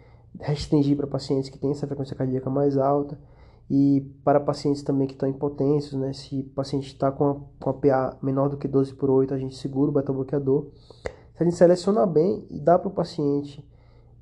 restringir 0.40 0.96
para 0.96 1.06
pacientes 1.06 1.48
que 1.48 1.58
têm 1.58 1.70
essa 1.70 1.86
frequência 1.86 2.16
cardíaca 2.16 2.50
mais 2.50 2.76
alta, 2.76 3.18
e 3.70 4.00
para 4.22 4.38
pacientes 4.38 4.82
também 4.82 5.06
que 5.06 5.14
estão 5.14 5.28
impotentes, 5.28 5.92
né, 5.94 6.12
se 6.12 6.40
o 6.40 6.54
paciente 6.54 6.88
está 6.88 7.10
com 7.10 7.30
a, 7.30 7.36
com 7.58 7.70
a 7.70 7.74
PA 7.74 8.16
menor 8.22 8.48
do 8.48 8.56
que 8.56 8.68
12 8.68 8.94
por 8.94 9.08
8, 9.08 9.32
a 9.32 9.38
gente 9.38 9.56
segura 9.56 9.90
o 9.90 9.94
beta-bloqueador. 9.94 10.66
Se 11.34 11.42
a 11.42 11.44
gente 11.44 11.56
seleciona 11.56 12.06
bem 12.06 12.46
e 12.50 12.60
dá 12.60 12.78
para 12.78 12.88
o 12.88 12.92
paciente 12.92 13.66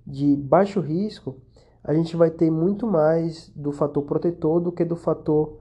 de 0.06 0.36
baixo 0.36 0.80
risco, 0.80 1.36
a 1.82 1.92
gente 1.92 2.16
vai 2.16 2.30
ter 2.30 2.50
muito 2.50 2.86
mais 2.86 3.50
do 3.54 3.72
fator 3.72 4.04
protetor 4.04 4.60
do 4.60 4.70
que 4.70 4.84
do 4.84 4.94
fator 4.94 5.58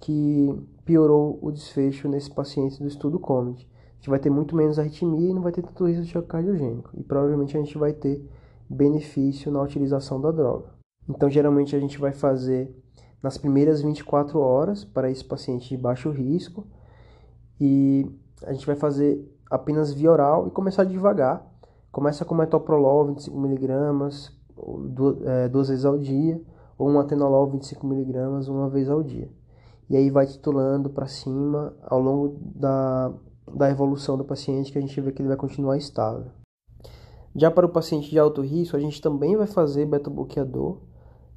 que 0.00 0.54
piorou 0.84 1.38
o 1.42 1.50
desfecho 1.50 2.08
nesse 2.08 2.30
paciente 2.30 2.80
do 2.80 2.88
estudo 2.88 3.18
COMET. 3.18 3.68
A 3.92 3.94
gente 3.96 4.10
vai 4.10 4.18
ter 4.18 4.30
muito 4.30 4.54
menos 4.54 4.78
arritmia 4.78 5.30
e 5.30 5.34
não 5.34 5.42
vai 5.42 5.52
ter 5.52 5.62
tanto 5.62 5.86
risco 5.86 6.02
de 6.02 6.10
choque 6.10 6.28
cardiogênico. 6.28 6.90
E 6.94 7.02
provavelmente 7.02 7.56
a 7.56 7.60
gente 7.60 7.76
vai 7.76 7.92
ter 7.92 8.24
benefício 8.68 9.50
na 9.50 9.60
utilização 9.60 10.20
da 10.20 10.30
droga. 10.30 10.66
Então, 11.08 11.28
geralmente 11.28 11.74
a 11.74 11.80
gente 11.80 11.98
vai 11.98 12.12
fazer 12.12 12.74
nas 13.22 13.36
primeiras 13.36 13.82
24 13.82 14.38
horas 14.38 14.84
para 14.84 15.10
esse 15.10 15.24
paciente 15.24 15.68
de 15.68 15.76
baixo 15.76 16.10
risco 16.10 16.66
e 17.60 18.06
a 18.44 18.52
gente 18.52 18.66
vai 18.66 18.76
fazer 18.76 19.26
apenas 19.50 19.92
via 19.92 20.12
oral 20.12 20.46
e 20.46 20.50
começar 20.50 20.84
devagar. 20.84 21.44
Começa 21.90 22.24
com 22.24 22.34
metoprolol 22.34 23.06
25mg 23.14 24.30
é, 25.24 25.48
duas 25.48 25.68
vezes 25.68 25.84
ao 25.84 25.98
dia 25.98 26.40
ou 26.76 26.88
um 26.88 27.00
atenolol 27.00 27.50
25mg 27.50 28.48
uma 28.48 28.68
vez 28.68 28.88
ao 28.88 29.02
dia. 29.02 29.28
E 29.88 29.96
aí 29.96 30.10
vai 30.10 30.26
titulando 30.26 30.90
para 30.90 31.06
cima 31.06 31.74
ao 31.82 32.00
longo 32.00 32.36
da, 32.54 33.12
da 33.54 33.70
evolução 33.70 34.16
do 34.16 34.24
paciente 34.24 34.70
que 34.70 34.78
a 34.78 34.80
gente 34.80 35.00
vê 35.00 35.12
que 35.12 35.22
ele 35.22 35.28
vai 35.28 35.36
continuar 35.36 35.76
estável. 35.76 36.30
Já 37.34 37.50
para 37.50 37.66
o 37.66 37.70
paciente 37.70 38.10
de 38.10 38.18
alto 38.18 38.42
risco, 38.42 38.76
a 38.76 38.80
gente 38.80 39.00
também 39.00 39.36
vai 39.36 39.46
fazer 39.46 39.86
beta-bloqueador 39.86 40.78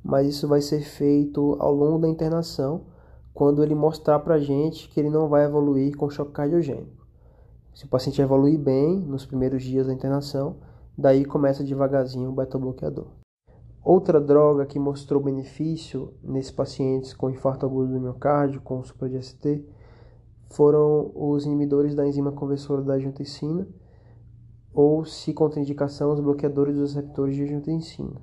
mas 0.03 0.27
isso 0.27 0.47
vai 0.47 0.61
ser 0.61 0.81
feito 0.81 1.55
ao 1.59 1.73
longo 1.73 1.99
da 1.99 2.07
internação, 2.07 2.85
quando 3.33 3.63
ele 3.63 3.75
mostrar 3.75 4.19
para 4.19 4.35
a 4.35 4.39
gente 4.39 4.89
que 4.89 4.99
ele 4.99 5.09
não 5.09 5.29
vai 5.29 5.45
evoluir 5.45 5.95
com 5.95 6.09
choque 6.09 6.31
cardiogênico. 6.31 7.05
Se 7.73 7.85
o 7.85 7.87
paciente 7.87 8.21
evoluir 8.21 8.59
bem 8.59 8.99
nos 8.99 9.25
primeiros 9.25 9.63
dias 9.63 9.87
da 9.87 9.93
internação, 9.93 10.57
daí 10.97 11.23
começa 11.23 11.63
devagarzinho 11.63 12.29
o 12.29 12.33
beta-bloqueador. 12.33 13.07
Outra 13.83 14.21
droga 14.21 14.65
que 14.65 14.77
mostrou 14.77 15.21
benefício 15.21 16.13
nesses 16.23 16.51
pacientes 16.51 17.13
com 17.13 17.31
infarto 17.31 17.65
agudo 17.65 17.93
do 17.93 17.99
miocárdio, 17.99 18.61
com 18.61 18.83
supra 18.83 19.09
de 19.09 19.21
ST, 19.21 19.65
foram 20.51 21.11
os 21.15 21.45
inibidores 21.45 21.95
da 21.95 22.05
enzima 22.05 22.31
conversora 22.31 22.83
da 22.83 22.93
angiotensina, 22.93 23.67
ou, 24.73 25.03
se 25.03 25.33
contraindicação, 25.33 26.13
os 26.13 26.19
bloqueadores 26.19 26.75
dos 26.75 26.93
receptores 26.93 27.35
de 27.35 27.43
angiotensina. 27.43 28.21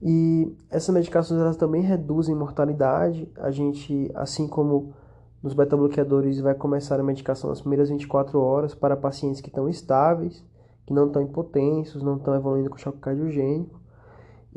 E 0.00 0.56
essas 0.70 0.94
medicações 0.94 1.40
elas 1.40 1.56
também 1.56 1.82
reduzem 1.82 2.34
mortalidade. 2.34 3.28
A 3.36 3.50
gente, 3.50 4.10
assim 4.14 4.46
como 4.46 4.94
nos 5.42 5.54
beta-bloqueadores, 5.54 6.38
vai 6.40 6.54
começar 6.54 7.00
a 7.00 7.02
medicação 7.02 7.50
nas 7.50 7.60
primeiras 7.60 7.88
24 7.88 8.40
horas 8.40 8.74
para 8.74 8.96
pacientes 8.96 9.40
que 9.40 9.48
estão 9.48 9.68
estáveis, 9.68 10.44
que 10.86 10.94
não 10.94 11.08
estão 11.08 11.20
hipotensos, 11.20 12.02
não 12.02 12.16
estão 12.16 12.34
evoluindo 12.34 12.70
com 12.70 12.78
choque 12.78 12.98
cardiogênico, 12.98 13.77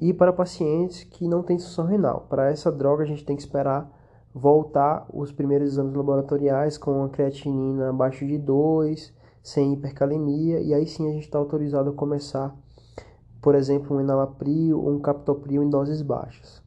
e 0.01 0.13
para 0.13 0.33
pacientes 0.33 1.03
que 1.05 1.27
não 1.27 1.43
têm 1.43 1.55
insuficiência 1.55 1.89
renal. 1.89 2.25
Para 2.27 2.49
essa 2.49 2.71
droga, 2.71 3.03
a 3.03 3.07
gente 3.07 3.23
tem 3.23 3.35
que 3.35 3.41
esperar 3.41 3.89
voltar 4.33 5.05
os 5.13 5.31
primeiros 5.31 5.73
exames 5.73 5.93
laboratoriais 5.93 6.77
com 6.77 7.03
a 7.03 7.09
creatinina 7.09 7.89
abaixo 7.89 8.25
de 8.25 8.37
2, 8.37 9.13
sem 9.43 9.73
hipercalemia, 9.73 10.59
e 10.59 10.73
aí 10.73 10.85
sim 10.87 11.07
a 11.07 11.11
gente 11.13 11.23
está 11.25 11.37
autorizado 11.37 11.91
a 11.91 11.93
começar 11.93 12.53
por 13.41 13.55
exemplo, 13.55 13.97
um 13.97 14.01
enalapril 14.01 14.79
ou 14.79 14.91
um 14.91 14.99
captopril 14.99 15.63
em 15.63 15.69
doses 15.69 16.01
baixas. 16.01 16.61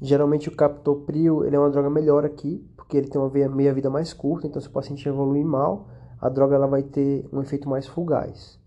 Geralmente 0.00 0.48
o 0.48 0.56
captopril 0.56 1.44
ele 1.44 1.56
é 1.56 1.58
uma 1.58 1.70
droga 1.70 1.90
melhor 1.90 2.24
aqui, 2.24 2.66
porque 2.76 2.96
ele 2.96 3.08
tem 3.08 3.20
uma 3.20 3.30
meia-vida 3.48 3.90
mais 3.90 4.12
curta, 4.12 4.46
então 4.46 4.60
se 4.60 4.68
o 4.68 4.72
paciente 4.72 5.06
evoluir 5.06 5.44
mal, 5.44 5.88
a 6.20 6.28
droga 6.28 6.54
ela 6.54 6.66
vai 6.66 6.82
ter 6.82 7.28
um 7.32 7.40
efeito 7.42 7.68
mais 7.68 7.86
fugaz. 7.86 8.58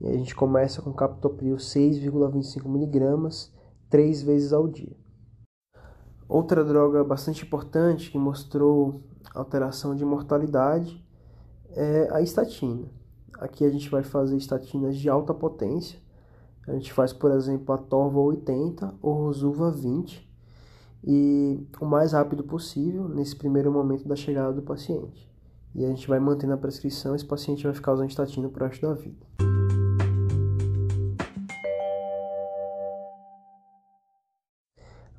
E 0.00 0.08
a 0.08 0.12
gente 0.12 0.34
começa 0.34 0.80
com 0.80 0.92
captopril 0.92 1.56
6,25mg, 1.56 3.50
três 3.94 4.20
vezes 4.20 4.52
ao 4.52 4.66
dia. 4.66 4.96
Outra 6.28 6.64
droga 6.64 7.04
bastante 7.04 7.44
importante 7.44 8.10
que 8.10 8.18
mostrou 8.18 9.04
alteração 9.32 9.94
de 9.94 10.04
mortalidade 10.04 11.00
é 11.70 12.08
a 12.10 12.20
estatina. 12.20 12.88
Aqui 13.34 13.64
a 13.64 13.70
gente 13.70 13.88
vai 13.88 14.02
fazer 14.02 14.36
estatinas 14.36 14.96
de 14.96 15.08
alta 15.08 15.32
potência, 15.32 15.96
a 16.66 16.72
gente 16.72 16.92
faz, 16.92 17.12
por 17.12 17.30
exemplo, 17.30 17.72
a 17.72 17.78
Torva 17.78 18.18
80 18.18 18.96
ou 19.00 19.14
Rosuva 19.14 19.70
20 19.70 20.28
e 21.04 21.64
o 21.80 21.86
mais 21.86 22.14
rápido 22.14 22.42
possível 22.42 23.08
nesse 23.08 23.36
primeiro 23.36 23.70
momento 23.70 24.08
da 24.08 24.16
chegada 24.16 24.52
do 24.52 24.62
paciente. 24.62 25.32
E 25.72 25.84
a 25.84 25.88
gente 25.88 26.08
vai 26.08 26.18
mantendo 26.18 26.54
a 26.54 26.58
prescrição, 26.58 27.14
esse 27.14 27.24
paciente 27.24 27.62
vai 27.62 27.72
ficar 27.72 27.92
usando 27.92 28.10
estatina 28.10 28.48
pro 28.48 28.64
resto 28.64 28.88
da 28.88 28.94
vida. 28.94 29.53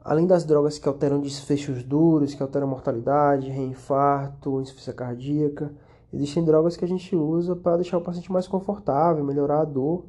Além 0.05 0.27
das 0.27 0.45
drogas 0.45 0.77
que 0.77 0.87
alteram 0.87 1.19
desfechos 1.19 1.81
duros, 1.83 2.35
que 2.35 2.43
alteram 2.43 2.67
mortalidade, 2.67 3.49
reinfarto, 3.49 4.61
insuficiência 4.61 4.93
cardíaca, 4.93 5.73
existem 6.13 6.45
drogas 6.45 6.77
que 6.77 6.85
a 6.85 6.87
gente 6.87 7.15
usa 7.15 7.55
para 7.55 7.77
deixar 7.77 7.97
o 7.97 8.01
paciente 8.01 8.31
mais 8.31 8.47
confortável, 8.47 9.23
melhorar 9.23 9.61
a 9.61 9.65
dor 9.65 10.05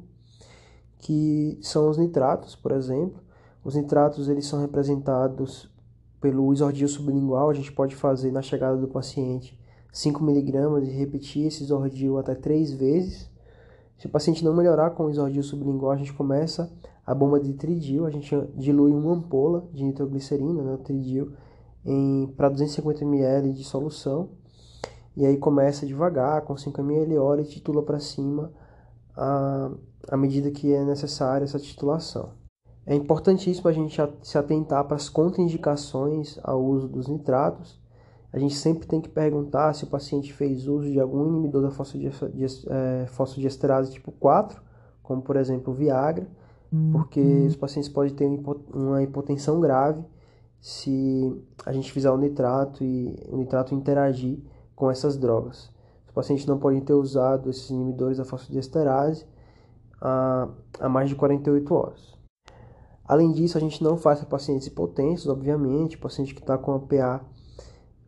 que 0.99 1.57
são 1.63 1.89
os 1.89 1.97
nitratos, 1.97 2.55
por 2.55 2.73
exemplo. 2.73 3.19
Os 3.63 3.73
nitratos 3.73 4.29
eles 4.29 4.45
são 4.45 4.61
representados 4.61 5.67
pelo 6.21 6.53
isordil 6.53 6.87
sublingual, 6.87 7.49
a 7.49 7.53
gente 7.55 7.71
pode 7.71 7.95
fazer 7.95 8.31
na 8.31 8.43
chegada 8.43 8.77
do 8.77 8.87
paciente 8.87 9.59
5 9.91 10.23
mg 10.23 10.85
e 10.85 10.91
repetir 10.91 11.47
esse 11.47 11.63
isordil 11.63 12.19
até 12.19 12.35
3 12.35 12.71
vezes. 12.71 13.31
Se 13.97 14.05
o 14.05 14.09
paciente 14.09 14.43
não 14.45 14.55
melhorar 14.55 14.91
com 14.91 15.05
o 15.05 15.09
isordil 15.09 15.41
sublingual, 15.41 15.91
a 15.91 15.97
gente 15.97 16.13
começa 16.13 16.71
a 17.05 17.15
bomba 17.15 17.39
de 17.39 17.53
tridil, 17.53 18.05
a 18.05 18.11
gente 18.11 18.35
dilui 18.55 18.91
uma 18.91 19.13
ampola 19.13 19.67
de 19.73 19.83
nitroglicerina, 19.83 20.61
né, 20.61 20.77
tridil, 20.83 21.33
para 22.35 22.49
250 22.49 23.03
ml 23.03 23.53
de 23.53 23.63
solução. 23.63 24.29
E 25.15 25.25
aí 25.25 25.37
começa 25.37 25.85
devagar, 25.85 26.43
com 26.43 26.55
5 26.55 26.79
ml, 26.79 27.17
óleo 27.17 27.41
e 27.41 27.47
titula 27.47 27.81
para 27.81 27.99
cima 27.99 28.51
à 29.15 30.15
medida 30.15 30.51
que 30.51 30.71
é 30.71 30.83
necessária 30.85 31.43
essa 31.43 31.57
titulação. 31.57 32.33
É 32.85 32.93
importantíssimo 32.93 33.67
a 33.67 33.73
gente 33.73 33.99
se 34.21 34.37
atentar 34.37 34.85
para 34.85 34.95
as 34.95 35.09
contraindicações 35.09 36.37
ao 36.43 36.63
uso 36.63 36.87
dos 36.87 37.07
nitratos. 37.07 37.81
A 38.31 38.39
gente 38.39 38.55
sempre 38.55 38.87
tem 38.87 38.99
que 38.99 39.09
perguntar 39.09 39.73
se 39.73 39.85
o 39.85 39.87
paciente 39.87 40.33
fez 40.33 40.67
uso 40.67 40.91
de 40.91 40.99
algum 40.99 41.27
inibidor 41.27 41.61
da 41.61 41.71
fosfodiesterase 41.71 43.89
é, 43.89 43.93
tipo 43.93 44.11
4, 44.11 44.61
como 45.01 45.21
por 45.21 45.37
exemplo 45.37 45.73
o 45.73 45.75
Viagra, 45.75 46.27
porque 46.91 47.21
uhum. 47.21 47.47
os 47.47 47.55
pacientes 47.55 47.89
podem 47.89 48.13
ter 48.13 48.25
uma 48.73 49.01
hipotensão 49.01 49.61
grave 49.61 50.03
se 50.59 51.41
a 51.65 51.71
gente 51.71 51.91
fizer 51.91 52.11
o 52.11 52.17
nitrato 52.17 52.83
e 52.83 53.15
o 53.29 53.37
nitrato 53.37 53.73
interagir 53.73 54.39
com 54.75 54.91
essas 54.91 55.17
drogas. 55.17 55.71
Os 56.05 56.11
pacientes 56.13 56.45
não 56.45 56.59
podem 56.59 56.81
ter 56.81 56.93
usado 56.93 57.49
esses 57.49 57.69
inibidores 57.69 58.17
da 58.17 58.25
fosfodiesterase 58.25 59.25
a, 60.01 60.49
a 60.79 60.89
mais 60.89 61.09
de 61.09 61.15
48 61.15 61.73
horas. 61.73 62.17
Além 63.07 63.31
disso, 63.31 63.57
a 63.57 63.61
gente 63.61 63.81
não 63.81 63.95
faz 63.95 64.19
para 64.19 64.27
pacientes 64.27 64.67
hipotensos, 64.67 65.27
obviamente, 65.27 65.97
paciente 65.97 66.35
que 66.35 66.41
está 66.41 66.57
com 66.57 66.73
a 66.73 66.79
PA, 66.79 67.25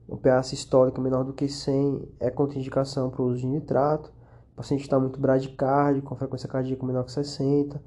uma 0.10 0.18
PA 0.18 0.42
sistólica 0.42 1.00
menor 1.00 1.24
do 1.24 1.34
que 1.34 1.48
100 1.48 2.10
é 2.20 2.32
contraindicação 2.32 3.10
para 3.10 3.22
o 3.22 3.28
uso 3.28 3.42
de 3.42 3.48
nitrato, 3.48 4.12
paciente 4.56 4.82
que 4.82 4.88
está 4.88 5.00
muito 5.00 5.20
bradicárdio, 5.20 6.02
com 6.02 6.16
frequência 6.16 6.50
cardíaca 6.50 6.86
menor 6.86 7.04
que 7.06 7.12
60, 7.12 7.82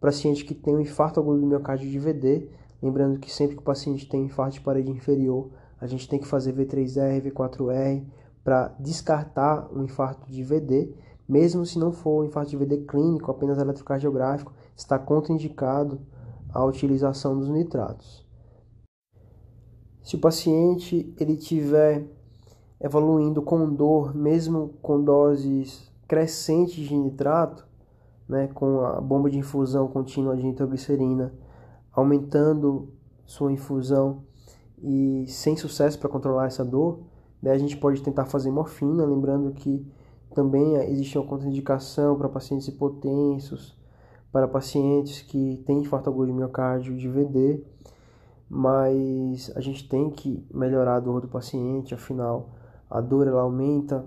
paciente 0.00 0.44
que 0.44 0.54
tem 0.54 0.76
um 0.76 0.80
infarto 0.80 1.18
agudo 1.18 1.40
do 1.40 1.46
miocárdio 1.46 1.90
de 1.90 1.98
VD, 1.98 2.48
lembrando 2.80 3.18
que 3.18 3.30
sempre 3.30 3.56
que 3.56 3.62
o 3.62 3.64
paciente 3.64 4.08
tem 4.08 4.22
um 4.22 4.26
infarto 4.26 4.54
de 4.54 4.60
parede 4.60 4.90
inferior, 4.90 5.50
a 5.80 5.86
gente 5.86 6.08
tem 6.08 6.18
que 6.18 6.26
fazer 6.26 6.54
V3R, 6.54 7.20
V4R 7.22 8.04
para 8.44 8.68
descartar 8.78 9.68
um 9.74 9.82
infarto 9.82 10.30
de 10.30 10.42
VD, 10.42 10.94
mesmo 11.28 11.66
se 11.66 11.78
não 11.78 11.90
for 11.90 12.22
um 12.22 12.26
infarto 12.26 12.50
de 12.50 12.56
VD 12.56 12.84
clínico, 12.86 13.30
apenas 13.30 13.58
eletrocardiográfico, 13.58 14.52
está 14.76 14.98
contraindicado 14.98 16.00
a 16.48 16.64
utilização 16.64 17.36
dos 17.36 17.48
nitratos. 17.48 18.25
Se 20.06 20.14
o 20.14 20.20
paciente 20.20 21.12
ele 21.18 21.36
tiver 21.36 22.06
evoluindo 22.80 23.42
com 23.42 23.68
dor, 23.74 24.14
mesmo 24.14 24.70
com 24.80 25.02
doses 25.02 25.90
crescentes 26.06 26.86
de 26.86 26.96
nitrato, 26.96 27.66
né, 28.28 28.46
com 28.54 28.82
a 28.82 29.00
bomba 29.00 29.28
de 29.28 29.36
infusão 29.36 29.88
contínua 29.88 30.36
de 30.36 30.44
nitroglicerina, 30.44 31.34
aumentando 31.90 32.88
sua 33.24 33.50
infusão 33.50 34.22
e 34.80 35.24
sem 35.26 35.56
sucesso 35.56 35.98
para 35.98 36.08
controlar 36.08 36.46
essa 36.46 36.64
dor, 36.64 37.00
daí 37.42 37.56
a 37.56 37.58
gente 37.58 37.76
pode 37.76 38.00
tentar 38.00 38.26
fazer 38.26 38.52
morfina, 38.52 39.04
lembrando 39.04 39.50
que 39.54 39.84
também 40.32 40.76
existe 40.84 41.18
uma 41.18 41.26
contraindicação 41.26 42.16
para 42.16 42.28
pacientes 42.28 42.68
hipotensos, 42.68 43.76
para 44.30 44.46
pacientes 44.46 45.22
que 45.22 45.64
têm 45.66 45.80
infarto 45.80 46.08
agudo 46.08 46.28
de 46.28 46.32
miocárdio 46.32 46.96
de 46.96 47.08
VD, 47.08 47.64
mas 48.48 49.50
a 49.56 49.60
gente 49.60 49.88
tem 49.88 50.10
que 50.10 50.46
melhorar 50.52 50.96
a 50.96 51.00
dor 51.00 51.20
do 51.20 51.28
paciente, 51.28 51.94
afinal 51.94 52.50
a 52.88 53.00
dor 53.00 53.26
ela 53.26 53.42
aumenta 53.42 54.06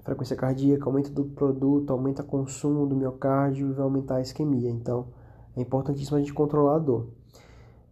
a 0.00 0.02
frequência 0.02 0.34
cardíaca, 0.34 0.86
aumenta 0.86 1.10
do 1.10 1.24
produto, 1.24 1.92
aumenta 1.92 2.22
o 2.22 2.26
consumo 2.26 2.86
do 2.86 2.96
miocárdio 2.96 3.68
e 3.68 3.72
vai 3.72 3.84
aumentar 3.84 4.16
a 4.16 4.20
isquemia. 4.22 4.70
Então, 4.70 5.08
é 5.54 5.60
importantíssimo 5.60 6.16
a 6.16 6.20
gente 6.20 6.32
controlar 6.32 6.76
a 6.76 6.78
dor. 6.78 7.08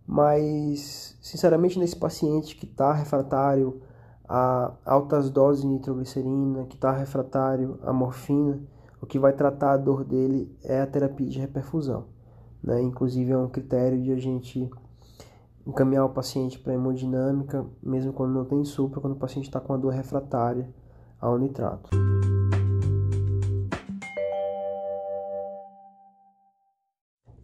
Mas, 0.06 1.18
sinceramente, 1.21 1.78
nesse 1.78 1.97
paciente 1.97 2.56
que 2.56 2.64
está 2.64 2.92
refratário 2.92 3.83
a 4.28 4.73
altas 4.85 5.28
doses 5.28 5.62
de 5.62 5.68
nitroglicerina, 5.68 6.64
que 6.64 6.76
está 6.76 6.92
refratário 6.92 7.78
à 7.83 7.92
morfina, 7.92 8.61
o 9.00 9.06
que 9.06 9.18
vai 9.18 9.33
tratar 9.33 9.73
a 9.73 9.76
dor 9.76 10.04
dele 10.04 10.56
é 10.64 10.80
a 10.80 10.87
terapia 10.87 11.28
de 11.28 11.38
reperfusão. 11.38 12.06
Né? 12.62 12.80
Inclusive, 12.83 13.33
é 13.33 13.37
um 13.37 13.49
critério 13.49 14.00
de 14.00 14.12
a 14.12 14.16
gente 14.16 14.71
encaminhar 15.66 16.04
o 16.04 16.11
paciente 16.11 16.58
para 16.58 16.75
hemodinâmica, 16.75 17.66
mesmo 17.82 18.12
quando 18.12 18.32
não 18.32 18.44
tem 18.44 18.64
supra, 18.64 19.00
quando 19.00 19.14
o 19.14 19.18
paciente 19.18 19.46
está 19.46 19.61
com 19.61 19.75
a 19.75 19.76
dor 19.76 19.92
refratária 19.92 20.73
ao 21.20 21.37
nitrato. 21.37 21.90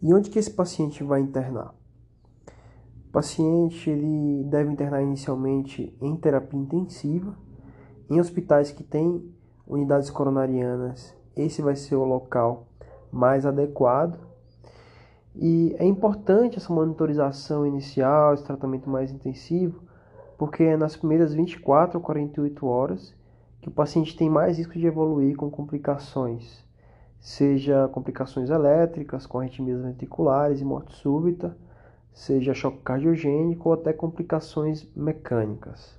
E 0.01 0.13
onde 0.13 0.29
que 0.29 0.39
esse 0.39 0.51
paciente 0.51 1.03
vai 1.03 1.19
internar? 1.21 1.73
O 3.07 3.11
paciente 3.11 3.89
ele 3.89 4.43
deve 4.45 4.71
internar 4.71 5.01
inicialmente 5.01 5.95
em 6.01 6.15
terapia 6.15 6.59
intensiva, 6.59 7.37
em 8.09 8.19
hospitais 8.19 8.71
que 8.71 8.83
têm 8.83 9.33
unidades 9.67 10.09
coronarianas. 10.09 11.15
Esse 11.35 11.61
vai 11.61 11.75
ser 11.75 11.95
o 11.95 12.03
local 12.03 12.67
mais 13.11 13.45
adequado 13.45 14.32
e 15.35 15.75
é 15.79 15.85
importante 15.85 16.57
essa 16.57 16.71
monitorização 16.71 17.65
inicial, 17.65 18.33
esse 18.33 18.43
tratamento 18.43 18.89
mais 18.89 19.11
intensivo, 19.11 19.81
porque 20.37 20.63
é 20.63 20.77
nas 20.77 20.95
primeiras 20.95 21.33
24 21.33 21.97
ou 21.97 22.03
48 22.03 22.65
horas 22.65 23.15
que 23.61 23.69
o 23.69 23.71
paciente 23.71 24.15
tem 24.15 24.29
mais 24.29 24.57
risco 24.57 24.77
de 24.77 24.85
evoluir 24.85 25.35
com 25.35 25.49
complicações, 25.49 26.63
seja 27.19 27.87
complicações 27.87 28.49
elétricas, 28.49 29.25
com 29.25 29.39
arritmias 29.39 29.81
ventriculares 29.81 30.59
e 30.59 30.65
morte 30.65 30.93
súbita, 30.93 31.55
seja 32.11 32.53
choque 32.53 32.79
cardiogênico 32.83 33.69
ou 33.69 33.73
até 33.73 33.93
complicações 33.93 34.85
mecânicas. 34.95 35.97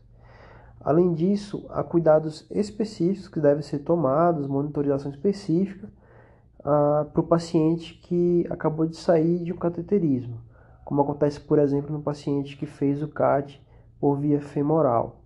Além 0.81 1.14
disso, 1.14 1.64
há 1.70 1.83
cuidados 1.83 2.47
específicos 2.51 3.29
que 3.29 3.40
devem 3.40 3.62
ser 3.62 3.79
tomados, 3.79 4.47
monitorização 4.47 5.11
específica, 5.11 5.88
para 6.64 7.20
o 7.20 7.22
paciente 7.22 7.94
que 8.03 8.46
acabou 8.48 8.87
de 8.87 8.96
sair 8.96 9.44
de 9.44 9.53
um 9.53 9.57
cateterismo, 9.57 10.40
como 10.83 11.03
acontece, 11.03 11.38
por 11.38 11.59
exemplo, 11.59 11.92
no 11.92 12.03
paciente 12.03 12.57
que 12.57 12.64
fez 12.64 13.03
o 13.03 13.09
CAT 13.09 13.62
por 14.00 14.18
via 14.18 14.40
femoral. 14.40 15.20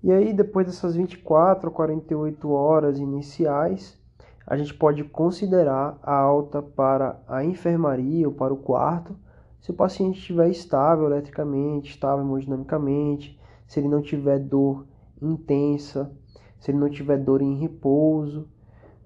E 0.00 0.12
aí, 0.12 0.32
depois 0.32 0.66
dessas 0.66 0.94
24 0.94 1.68
a 1.68 1.72
48 1.72 2.50
horas 2.50 2.98
iniciais, 3.00 3.98
a 4.46 4.56
gente 4.56 4.72
pode 4.74 5.02
considerar 5.02 5.98
a 6.02 6.14
alta 6.14 6.62
para 6.62 7.20
a 7.26 7.44
enfermaria 7.44 8.28
ou 8.28 8.34
para 8.34 8.54
o 8.54 8.58
quarto, 8.58 9.16
se 9.60 9.70
o 9.70 9.74
paciente 9.74 10.18
estiver 10.18 10.50
estável 10.50 11.06
eletricamente, 11.06 11.90
estável 11.90 12.24
hemodinamicamente, 12.24 13.40
se 13.66 13.80
ele 13.80 13.88
não 13.88 14.02
tiver 14.02 14.38
dor 14.38 14.86
intensa, 15.20 16.12
se 16.60 16.70
ele 16.70 16.78
não 16.78 16.90
tiver 16.90 17.16
dor 17.16 17.40
em 17.40 17.56
repouso, 17.56 18.46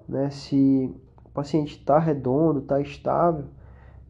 né, 0.08 0.30
se 0.30 0.92
paciente 1.38 1.78
está 1.78 2.00
redondo, 2.00 2.58
está 2.58 2.80
estável, 2.80 3.44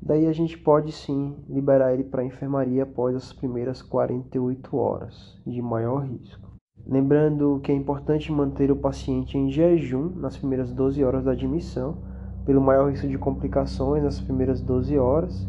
daí 0.01 0.27
a 0.27 0.33
gente 0.33 0.57
pode 0.57 0.93
sim 0.93 1.37
liberar 1.47 1.93
ele 1.93 2.05
para 2.05 2.23
a 2.23 2.25
enfermaria 2.25 2.85
após 2.85 3.15
as 3.15 3.35
primeiras 3.35 3.83
48 3.83 4.75
horas 4.75 5.39
de 5.47 5.61
maior 5.61 6.07
risco. 6.07 6.49
Lembrando 6.87 7.61
que 7.63 7.71
é 7.71 7.75
importante 7.75 8.33
manter 8.33 8.71
o 8.71 8.77
paciente 8.77 9.37
em 9.37 9.51
jejum 9.51 10.11
nas 10.17 10.39
primeiras 10.39 10.73
12 10.73 11.05
horas 11.05 11.23
da 11.23 11.33
admissão, 11.33 11.99
pelo 12.47 12.63
maior 12.63 12.91
risco 12.91 13.07
de 13.07 13.19
complicações 13.19 14.03
nas 14.03 14.19
primeiras 14.19 14.63
12 14.63 14.97
horas 14.99 15.47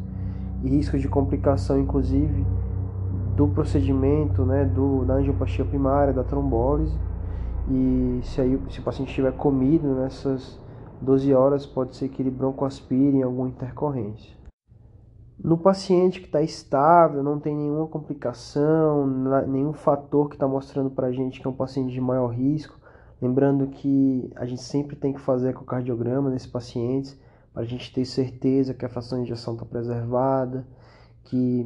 e 0.61 0.69
risco 0.69 0.99
de 0.99 1.07
complicação 1.07 1.79
inclusive 1.79 2.45
do 3.37 3.47
procedimento, 3.47 4.43
né, 4.43 4.65
do, 4.65 5.05
da 5.05 5.13
angioplastia 5.13 5.63
primária, 5.63 6.11
da 6.11 6.25
trombólise. 6.25 6.97
E 7.69 8.19
se, 8.23 8.41
aí, 8.41 8.59
se 8.69 8.81
o 8.81 8.83
paciente 8.83 9.07
estiver 9.07 9.31
comido 9.31 9.95
nessas 9.95 10.59
12 11.01 11.33
horas 11.33 11.65
pode 11.65 11.95
ser 11.95 12.09
que 12.09 12.21
ele 12.21 12.29
broncoaspire 12.29 13.17
em 13.17 13.23
alguma 13.23 13.47
intercorrência. 13.47 14.37
No 15.41 15.57
paciente 15.57 16.19
que 16.19 16.25
está 16.25 16.41
estável, 16.41 17.23
não 17.23 17.39
tem 17.39 17.55
nenhuma 17.55 17.87
complicação, 17.87 19.07
nenhum 19.47 19.71
fator 19.71 20.27
que 20.27 20.35
está 20.35 20.45
mostrando 20.45 20.89
para 20.89 21.07
a 21.07 21.11
gente 21.13 21.39
que 21.39 21.47
é 21.47 21.49
um 21.49 21.53
paciente 21.53 21.93
de 21.93 22.01
maior 22.01 22.27
risco, 22.27 22.77
lembrando 23.21 23.67
que 23.67 24.29
a 24.35 24.45
gente 24.45 24.61
sempre 24.61 24.97
tem 24.97 25.13
que 25.13 25.21
fazer 25.21 25.51
ecocardiograma 25.51 26.29
nesses 26.29 26.49
pacientes 26.49 27.17
para 27.53 27.63
a 27.63 27.65
gente 27.65 27.93
ter 27.93 28.03
certeza 28.03 28.73
que 28.73 28.85
a 28.85 28.89
fração 28.89 29.19
de 29.19 29.23
injeção 29.23 29.53
está 29.53 29.65
preservada, 29.65 30.67
que 31.23 31.65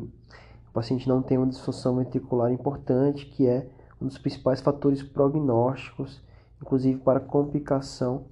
o 0.69 0.72
paciente 0.72 1.10
não 1.10 1.24
tem 1.24 1.39
uma 1.39 1.48
disfunção 1.48 1.96
ventricular 1.96 2.52
importante, 2.52 3.26
que 3.26 3.48
é 3.48 3.67
um 4.00 4.06
dos 4.06 4.19
principais 4.19 4.62
fatores 4.62 5.02
prognósticos, 5.02 6.22
inclusive 6.62 7.00
para 7.00 7.19
complicação 7.19 8.26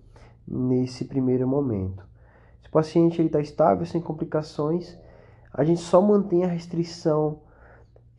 nesse 0.52 1.06
primeiro 1.06 1.48
momento. 1.48 2.04
Se 2.62 2.68
o 2.68 2.72
paciente 2.72 3.22
está 3.22 3.40
estável, 3.40 3.86
sem 3.86 4.02
complicações, 4.02 4.98
a 5.54 5.64
gente 5.64 5.80
só 5.80 6.02
mantém 6.02 6.44
a 6.44 6.48
restrição 6.48 7.40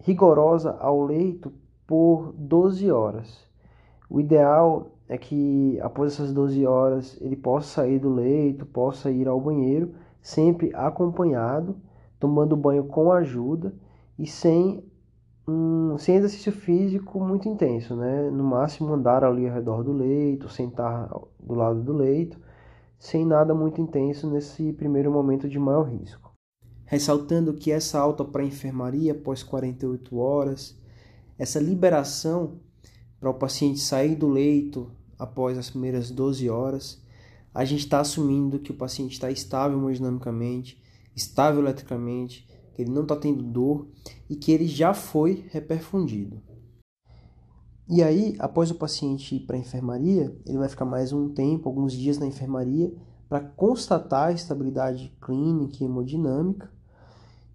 rigorosa 0.01 0.77
ao 0.81 1.05
leito 1.05 1.53
por 1.87 2.33
12 2.33 2.91
horas. 2.91 3.47
O 4.09 4.19
ideal 4.19 4.93
é 5.09 5.19
que 5.19 5.79
após 5.81 6.15
essas 6.15 6.33
12 6.33 6.67
horas 6.67 7.19
ele 7.21 7.37
possa 7.37 7.83
sair 7.83 7.99
do 7.99 8.13
leito, 8.13 8.65
possa 8.65 9.11
ir 9.11 9.29
ao 9.29 9.41
banheiro, 9.41 9.95
sempre 10.21 10.75
acompanhado, 10.75 11.77
tomando 12.19 12.57
banho 12.57 12.85
com 12.85 13.13
ajuda 13.13 13.75
e 14.19 14.27
sem 14.27 14.85
um, 15.47 15.97
sem 15.99 16.17
exercício 16.17 16.53
físico 16.53 17.21
muito 17.21 17.49
intenso, 17.49 17.97
né? 17.97 18.31
No 18.31 18.45
máximo 18.45 18.93
andar 18.93 19.25
ali 19.25 19.47
ao 19.47 19.55
redor 19.55 19.83
do 19.83 19.93
leito, 19.93 20.49
sentar 20.49 21.09
do 21.41 21.55
lado 21.55 21.83
do 21.83 21.93
leito, 21.93 22.39
sem 22.99 23.27
nada 23.27 23.55
muito 23.55 23.81
intenso 23.81 24.31
nesse 24.31 24.73
primeiro 24.73 25.11
momento 25.11 25.49
de 25.49 25.59
maior 25.59 25.83
risco. 25.83 26.33
Ressaltando 26.85 27.55
que 27.55 27.73
essa 27.73 27.99
alta 27.99 28.25
para 28.25 28.43
a 28.43 28.47
enfermaria 28.47 29.13
após 29.13 29.43
48 29.43 30.17
horas, 30.17 30.79
essa 31.39 31.59
liberação 31.59 32.61
para 33.19 33.31
o 33.31 33.35
paciente 33.35 33.81
sair 33.81 34.15
do 34.15 34.29
leito 34.29 34.91
após 35.19 35.57
as 35.57 35.71
primeiras 35.71 36.11
12 36.11 36.49
horas, 36.51 37.03
a 37.55 37.65
gente 37.65 37.81
está 37.81 38.01
assumindo 38.01 38.59
que 38.59 38.71
o 38.71 38.77
paciente 38.77 39.13
está 39.13 39.31
estável 39.31 39.79
hemodinamicamente, 39.79 40.81
estável 41.15 41.61
eletricamente, 41.61 42.47
que 42.75 42.83
ele 42.83 42.91
não 42.91 43.03
está 43.03 43.17
tendo 43.17 43.43
dor 43.43 43.87
e 44.29 44.37
que 44.37 44.53
ele 44.53 44.67
já 44.67 44.95
foi 44.95 45.45
reperfundido. 45.51 46.41
E 47.89 48.03
aí, 48.03 48.37
após 48.39 48.71
o 48.71 48.77
paciente 48.77 49.37
ir 49.37 49.41
para 49.41 49.57
a 49.57 49.59
enfermaria, 49.59 50.35
ele 50.47 50.59
vai 50.59 50.69
ficar 50.69 50.85
mais 50.85 51.13
um 51.13 51.29
tempo, 51.29 51.69
alguns 51.69 51.93
dias 51.93 52.19
na 52.19 52.27
enfermaria, 52.27 52.95
para 53.29 53.41
constatar 53.41 54.29
a 54.29 54.33
estabilidade 54.33 55.13
clínica 55.21 55.79
e 55.81 55.87
hemodinâmica. 55.87 56.71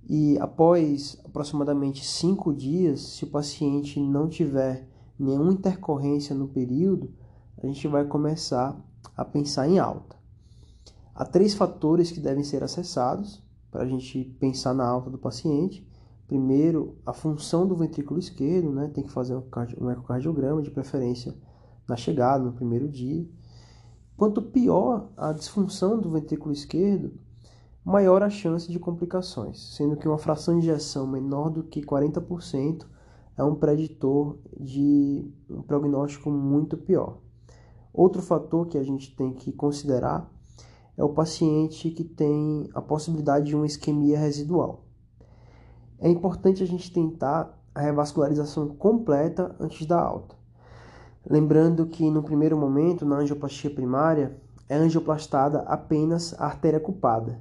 E 0.09 0.37
após 0.39 1.19
aproximadamente 1.25 2.05
cinco 2.05 2.53
dias, 2.53 3.01
se 3.01 3.23
o 3.23 3.29
paciente 3.29 3.99
não 3.99 4.27
tiver 4.27 4.87
nenhuma 5.17 5.53
intercorrência 5.53 6.35
no 6.35 6.47
período, 6.47 7.11
a 7.61 7.65
gente 7.65 7.87
vai 7.87 8.05
começar 8.05 8.79
a 9.15 9.25
pensar 9.25 9.67
em 9.67 9.79
alta. 9.79 10.15
Há 11.15 11.25
três 11.25 11.55
fatores 11.55 12.11
que 12.11 12.19
devem 12.19 12.43
ser 12.43 12.63
acessados 12.63 13.43
para 13.71 13.83
a 13.83 13.87
gente 13.87 14.23
pensar 14.39 14.73
na 14.73 14.87
alta 14.87 15.09
do 15.09 15.17
paciente. 15.17 15.87
Primeiro, 16.27 16.97
a 17.05 17.13
função 17.13 17.65
do 17.65 17.75
ventrículo 17.75 18.19
esquerdo, 18.19 18.71
né? 18.71 18.89
tem 18.93 19.03
que 19.03 19.11
fazer 19.11 19.35
um 19.79 19.89
ecocardiograma, 19.89 20.61
de 20.61 20.71
preferência 20.71 21.33
na 21.87 21.95
chegada, 21.95 22.43
no 22.43 22.53
primeiro 22.53 22.87
dia. 22.89 23.25
Quanto 24.17 24.41
pior 24.41 25.09
a 25.15 25.31
disfunção 25.31 25.99
do 25.99 26.09
ventrículo 26.09 26.51
esquerdo, 26.51 27.13
maior 27.85 28.21
a 28.21 28.29
chance 28.29 28.69
de 28.69 28.79
complicações, 28.79 29.75
sendo 29.75 29.95
que 29.95 30.07
uma 30.07 30.17
fração 30.17 30.59
de 30.59 30.65
injeção 30.65 31.07
menor 31.07 31.49
do 31.49 31.63
que 31.63 31.81
40% 31.81 32.85
é 33.37 33.43
um 33.43 33.55
preditor 33.55 34.37
de 34.59 35.31
um 35.49 35.61
prognóstico 35.61 36.29
muito 36.29 36.75
pior. 36.75 37.19
Outro 37.93 38.21
fator 38.21 38.67
que 38.67 38.77
a 38.77 38.83
gente 38.83 39.15
tem 39.15 39.33
que 39.33 39.53
considerar 39.53 40.29
é 40.97 41.03
o 41.03 41.09
paciente 41.09 41.91
que 41.91 42.03
tem 42.03 42.69
a 42.73 42.81
possibilidade 42.81 43.45
de 43.45 43.55
uma 43.55 43.65
isquemia 43.65 44.17
residual. 44.17 44.83
É 45.99 46.09
importante 46.09 46.63
a 46.63 46.65
gente 46.65 46.91
tentar 46.91 47.57
a 47.73 47.81
revascularização 47.81 48.69
completa 48.69 49.55
antes 49.59 49.85
da 49.85 50.01
alta. 50.01 50.35
Lembrando 51.29 51.85
que 51.85 52.09
no 52.09 52.23
primeiro 52.23 52.57
momento, 52.57 53.05
na 53.05 53.17
angioplastia 53.17 53.69
primária, 53.69 54.35
é 54.67 54.75
angioplastada 54.75 55.59
apenas 55.61 56.33
a 56.39 56.45
artéria 56.45 56.79
culpada 56.79 57.39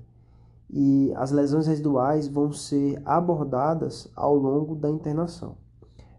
e 0.69 1.13
as 1.17 1.31
lesões 1.31 1.67
residuais 1.67 2.29
vão 2.29 2.53
ser 2.53 3.01
abordadas 3.05 4.11
ao 4.15 4.35
longo 4.35 4.75
da 4.75 4.91
internação. 4.91 5.57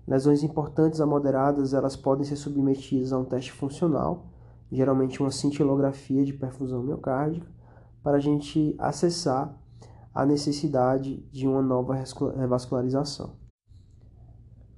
Lesões 0.07 0.41
importantes 0.41 1.01
a 1.01 1.05
moderadas, 1.05 1.73
elas 1.73 1.95
podem 1.95 2.23
ser 2.23 2.37
submetidas 2.37 3.11
a 3.11 3.17
um 3.17 3.25
teste 3.25 3.51
funcional, 3.51 4.27
geralmente 4.71 5.21
uma 5.21 5.31
cintilografia 5.31 6.23
de 6.23 6.33
perfusão 6.33 6.83
miocárdica, 6.83 7.47
para 8.03 8.17
a 8.17 8.19
gente 8.19 8.75
acessar 8.79 9.57
a 10.13 10.25
necessidade 10.25 11.17
de 11.31 11.47
uma 11.47 11.61
nova 11.61 11.93
revascularização. 11.93 13.35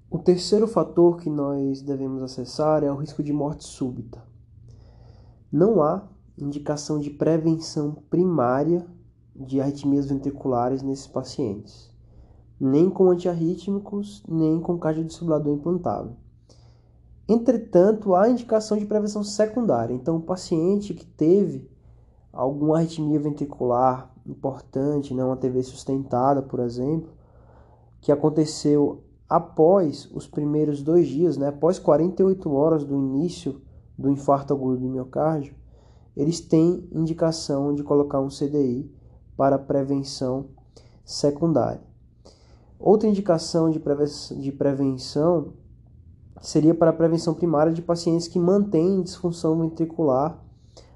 O 0.10 0.18
terceiro 0.18 0.68
fator 0.68 1.18
que 1.18 1.30
nós 1.30 1.82
devemos 1.82 2.24
acessar 2.24 2.84
é 2.84 2.92
o 2.92 2.96
risco 2.96 3.22
de 3.22 3.32
morte 3.32 3.64
súbita. 3.64 4.22
Não 5.52 5.82
há 5.82 6.08
indicação 6.38 7.00
de 7.00 7.10
prevenção 7.10 7.92
primária 8.10 8.86
de 9.36 9.62
arritmias 9.62 10.08
ventriculares 10.08 10.82
nesses 10.82 11.08
pacientes, 11.08 11.96
nem 12.60 12.90
com 12.90 13.10
antiarrítmicos, 13.10 14.24
nem 14.28 14.60
com 14.60 14.78
cardiodesfibrilador 14.78 15.56
implantável. 15.56 16.16
Entretanto, 17.30 18.16
há 18.16 18.28
indicação 18.28 18.76
de 18.76 18.88
prevenção 18.88 19.24
secundária. 19.24 19.94
Então, 19.94 20.16
o 20.16 20.22
paciente 20.22 20.96
que 20.96 21.06
teve 21.06 21.70
alguma 22.34 22.78
arritmia 22.78 23.20
ventricular 23.20 24.12
importante, 24.26 25.14
né, 25.14 25.24
uma 25.24 25.38
TV 25.38 25.62
sustentada, 25.62 26.42
por 26.42 26.60
exemplo, 26.60 27.12
que 28.02 28.12
aconteceu 28.12 29.04
após 29.30 30.10
os 30.12 30.26
primeiros 30.26 30.82
dois 30.82 31.08
dias, 31.08 31.38
né, 31.38 31.50
após 31.50 31.78
48 31.78 32.52
horas 32.52 32.84
do 32.84 32.96
início 32.96 33.62
do 33.96 34.10
infarto 34.10 34.52
agudo 34.52 34.78
do 34.78 34.90
miocárdio, 34.90 35.54
eles 36.18 36.42
têm 36.42 36.90
indicação 36.92 37.76
de 37.76 37.84
colocar 37.84 38.20
um 38.20 38.30
CDI 38.30 38.92
para 39.38 39.60
prevenção 39.60 40.48
secundária. 41.06 41.84
Outra 42.80 43.08
indicação 43.08 43.70
de, 43.70 43.80
de 44.42 44.52
prevenção 44.52 45.54
seria 46.42 46.74
para 46.74 46.90
a 46.90 46.94
prevenção 46.94 47.34
primária 47.34 47.74
de 47.74 47.82
pacientes 47.82 48.28
que 48.28 48.40
mantêm 48.40 49.02
disfunção 49.02 49.60
ventricular 49.60 50.40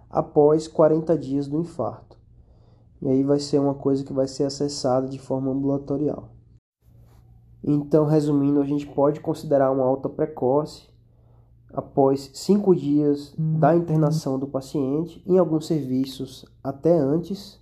após 0.10 0.68
40 0.68 1.18
dias 1.18 1.48
do 1.48 1.60
infarto. 1.60 2.18
E 3.02 3.10
aí 3.10 3.24
vai 3.24 3.40
ser 3.40 3.60
uma 3.60 3.74
coisa 3.74 4.04
que 4.04 4.14
vai 4.14 4.28
ser 4.28 4.46
acessada 4.46 5.08
de 5.08 5.20
forma 5.20 5.52
ambulatorial. 5.52 6.30
Então, 7.64 8.06
resumindo, 8.06 8.62
a 8.62 8.66
gente 8.66 8.86
pode 8.86 9.20
considerar 9.20 9.72
uma 9.72 9.84
alta 9.84 10.10
precoce 10.10 10.88
após 11.74 12.30
cinco 12.34 12.76
dias 12.76 13.34
da 13.38 13.76
internação 13.76 14.38
do 14.38 14.48
paciente, 14.48 15.24
em 15.26 15.38
alguns 15.38 15.66
serviços 15.66 16.46
até 16.64 16.96
antes, 16.96 17.60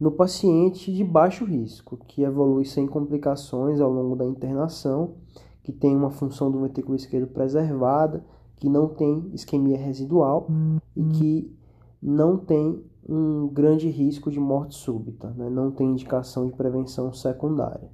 no 0.00 0.10
paciente 0.10 0.92
de 0.92 1.04
baixo 1.04 1.44
risco, 1.44 1.98
que 2.08 2.22
evolui 2.22 2.64
sem 2.64 2.86
complicações 2.86 3.80
ao 3.80 3.90
longo 3.90 4.16
da 4.16 4.24
internação, 4.24 5.16
que 5.64 5.72
tem 5.72 5.96
uma 5.96 6.10
função 6.10 6.50
do 6.50 6.60
ventrículo 6.60 6.94
esquerdo 6.94 7.26
preservada, 7.26 8.24
que 8.56 8.68
não 8.68 8.86
tem 8.86 9.30
isquemia 9.32 9.78
residual 9.78 10.46
e 10.94 11.02
que 11.04 11.56
não 12.00 12.36
tem 12.36 12.84
um 13.08 13.48
grande 13.48 13.88
risco 13.88 14.30
de 14.30 14.38
morte 14.38 14.74
súbita, 14.74 15.30
né? 15.30 15.50
não 15.50 15.70
tem 15.70 15.88
indicação 15.88 16.46
de 16.46 16.52
prevenção 16.52 17.12
secundária. 17.12 17.90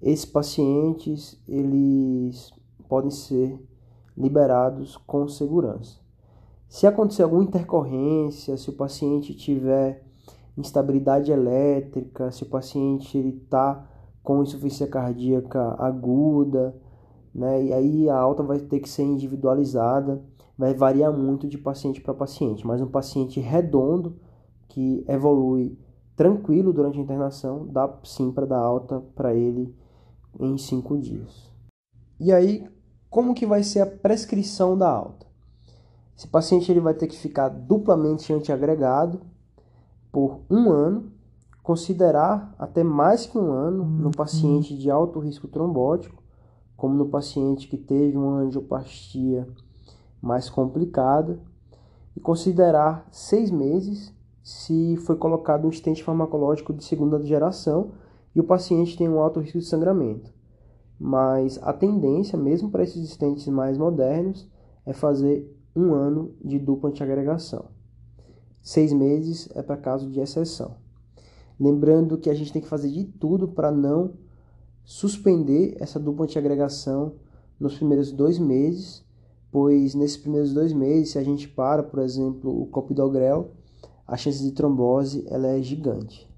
Esses 0.00 0.24
pacientes 0.24 1.40
eles 1.46 2.50
podem 2.88 3.10
ser 3.10 3.62
liberados 4.16 4.96
com 4.96 5.28
segurança. 5.28 6.00
Se 6.66 6.86
acontecer 6.86 7.22
alguma 7.22 7.44
intercorrência, 7.44 8.56
se 8.56 8.70
o 8.70 8.72
paciente 8.72 9.34
tiver 9.34 10.02
instabilidade 10.56 11.30
elétrica, 11.30 12.30
se 12.30 12.42
o 12.42 12.46
paciente 12.46 13.18
está 13.18 13.86
com 14.22 14.42
insuficiência 14.42 14.86
cardíaca 14.86 15.74
aguda, 15.78 16.74
né? 17.34 17.64
E 17.64 17.72
aí 17.72 18.08
a 18.08 18.16
alta 18.16 18.42
vai 18.42 18.58
ter 18.58 18.80
que 18.80 18.88
ser 18.88 19.02
individualizada, 19.02 20.22
vai 20.56 20.74
variar 20.74 21.12
muito 21.12 21.48
de 21.48 21.58
paciente 21.58 22.00
para 22.00 22.14
paciente, 22.14 22.66
mas 22.66 22.80
um 22.80 22.86
paciente 22.86 23.40
redondo 23.40 24.16
que 24.68 25.04
evolui 25.08 25.78
tranquilo 26.14 26.72
durante 26.72 26.98
a 26.98 27.02
internação, 27.02 27.66
dá 27.66 27.92
sim 28.04 28.30
para 28.30 28.46
dar 28.46 28.58
alta 28.58 29.00
para 29.14 29.34
ele 29.34 29.74
em 30.38 30.56
cinco 30.56 30.96
dias. 30.98 31.50
E 32.20 32.32
aí, 32.32 32.66
como 33.10 33.34
que 33.34 33.46
vai 33.46 33.62
ser 33.62 33.80
a 33.80 33.86
prescrição 33.86 34.76
da 34.76 34.88
alta? 34.88 35.26
Esse 36.16 36.28
paciente 36.28 36.70
ele 36.70 36.80
vai 36.80 36.94
ter 36.94 37.06
que 37.06 37.18
ficar 37.18 37.48
duplamente 37.48 38.32
antiagregado, 38.32 39.20
por 40.12 40.40
um 40.48 40.70
ano, 40.70 41.11
considerar 41.62 42.54
até 42.58 42.82
mais 42.82 43.26
que 43.26 43.38
um 43.38 43.52
ano 43.52 43.84
no 43.84 44.06
uhum. 44.06 44.10
paciente 44.10 44.76
de 44.76 44.90
alto 44.90 45.20
risco 45.20 45.46
trombótico, 45.46 46.22
como 46.76 46.94
no 46.94 47.08
paciente 47.08 47.68
que 47.68 47.76
teve 47.76 48.16
uma 48.16 48.38
angioplastia 48.38 49.46
mais 50.20 50.50
complicada, 50.50 51.38
e 52.16 52.20
considerar 52.20 53.06
seis 53.10 53.50
meses 53.50 54.12
se 54.42 54.96
foi 54.98 55.16
colocado 55.16 55.66
um 55.66 55.70
estente 55.70 56.02
farmacológico 56.02 56.72
de 56.72 56.84
segunda 56.84 57.22
geração 57.24 57.92
e 58.34 58.40
o 58.40 58.44
paciente 58.44 58.96
tem 58.96 59.08
um 59.08 59.20
alto 59.20 59.40
risco 59.40 59.58
de 59.58 59.64
sangramento. 59.64 60.32
Mas 60.98 61.58
a 61.62 61.72
tendência, 61.72 62.36
mesmo 62.36 62.70
para 62.70 62.82
esses 62.82 63.02
estentes 63.02 63.46
mais 63.48 63.78
modernos, 63.78 64.48
é 64.84 64.92
fazer 64.92 65.48
um 65.74 65.94
ano 65.94 66.34
de 66.44 66.58
dupla 66.58 66.90
antiagregação. 66.90 67.66
Seis 68.60 68.92
meses 68.92 69.48
é 69.54 69.62
para 69.62 69.76
caso 69.76 70.10
de 70.10 70.20
exceção. 70.20 70.76
Lembrando 71.58 72.18
que 72.18 72.30
a 72.30 72.34
gente 72.34 72.52
tem 72.52 72.62
que 72.62 72.68
fazer 72.68 72.90
de 72.90 73.04
tudo 73.04 73.48
para 73.48 73.70
não 73.70 74.14
suspender 74.84 75.76
essa 75.78 75.98
dupla 76.00 76.24
antiagregação 76.24 77.14
nos 77.58 77.76
primeiros 77.76 78.10
dois 78.10 78.38
meses, 78.38 79.04
pois 79.50 79.94
nesses 79.94 80.16
primeiros 80.16 80.52
dois 80.52 80.72
meses, 80.72 81.10
se 81.10 81.18
a 81.18 81.22
gente 81.22 81.46
para, 81.48 81.82
por 81.82 82.00
exemplo, 82.00 82.62
o 82.62 82.66
copidogrel, 82.66 83.52
a 84.06 84.16
chance 84.16 84.42
de 84.42 84.52
trombose 84.52 85.24
ela 85.28 85.48
é 85.48 85.62
gigante. 85.62 86.28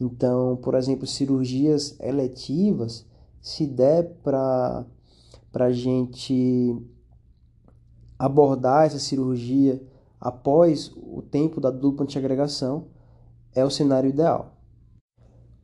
Então, 0.00 0.56
por 0.56 0.74
exemplo, 0.74 1.06
cirurgias 1.06 1.98
eletivas, 2.00 3.06
se 3.40 3.66
der 3.66 4.18
para 4.22 4.84
a 5.54 5.70
gente 5.70 6.76
abordar 8.18 8.86
essa 8.86 8.98
cirurgia 8.98 9.80
após 10.20 10.92
o 10.96 11.22
tempo 11.22 11.60
da 11.60 11.70
dupla 11.70 12.04
antiagregação 12.04 12.86
é 13.54 13.64
o 13.64 13.70
cenário 13.70 14.10
ideal. 14.10 14.52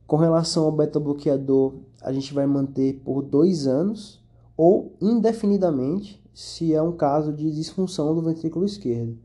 Com 0.07 0.17
relação 0.17 0.65
ao 0.65 0.71
beta-bloqueador, 0.71 1.75
a 2.01 2.11
gente 2.11 2.33
vai 2.33 2.47
manter 2.47 3.01
por 3.03 3.21
dois 3.21 3.67
anos 3.67 4.23
ou 4.57 4.95
indefinidamente 4.99 6.19
se 6.33 6.73
é 6.73 6.81
um 6.81 6.91
caso 6.91 7.33
de 7.33 7.51
disfunção 7.51 8.15
do 8.15 8.21
ventrículo 8.21 8.65
esquerdo. 8.65 9.17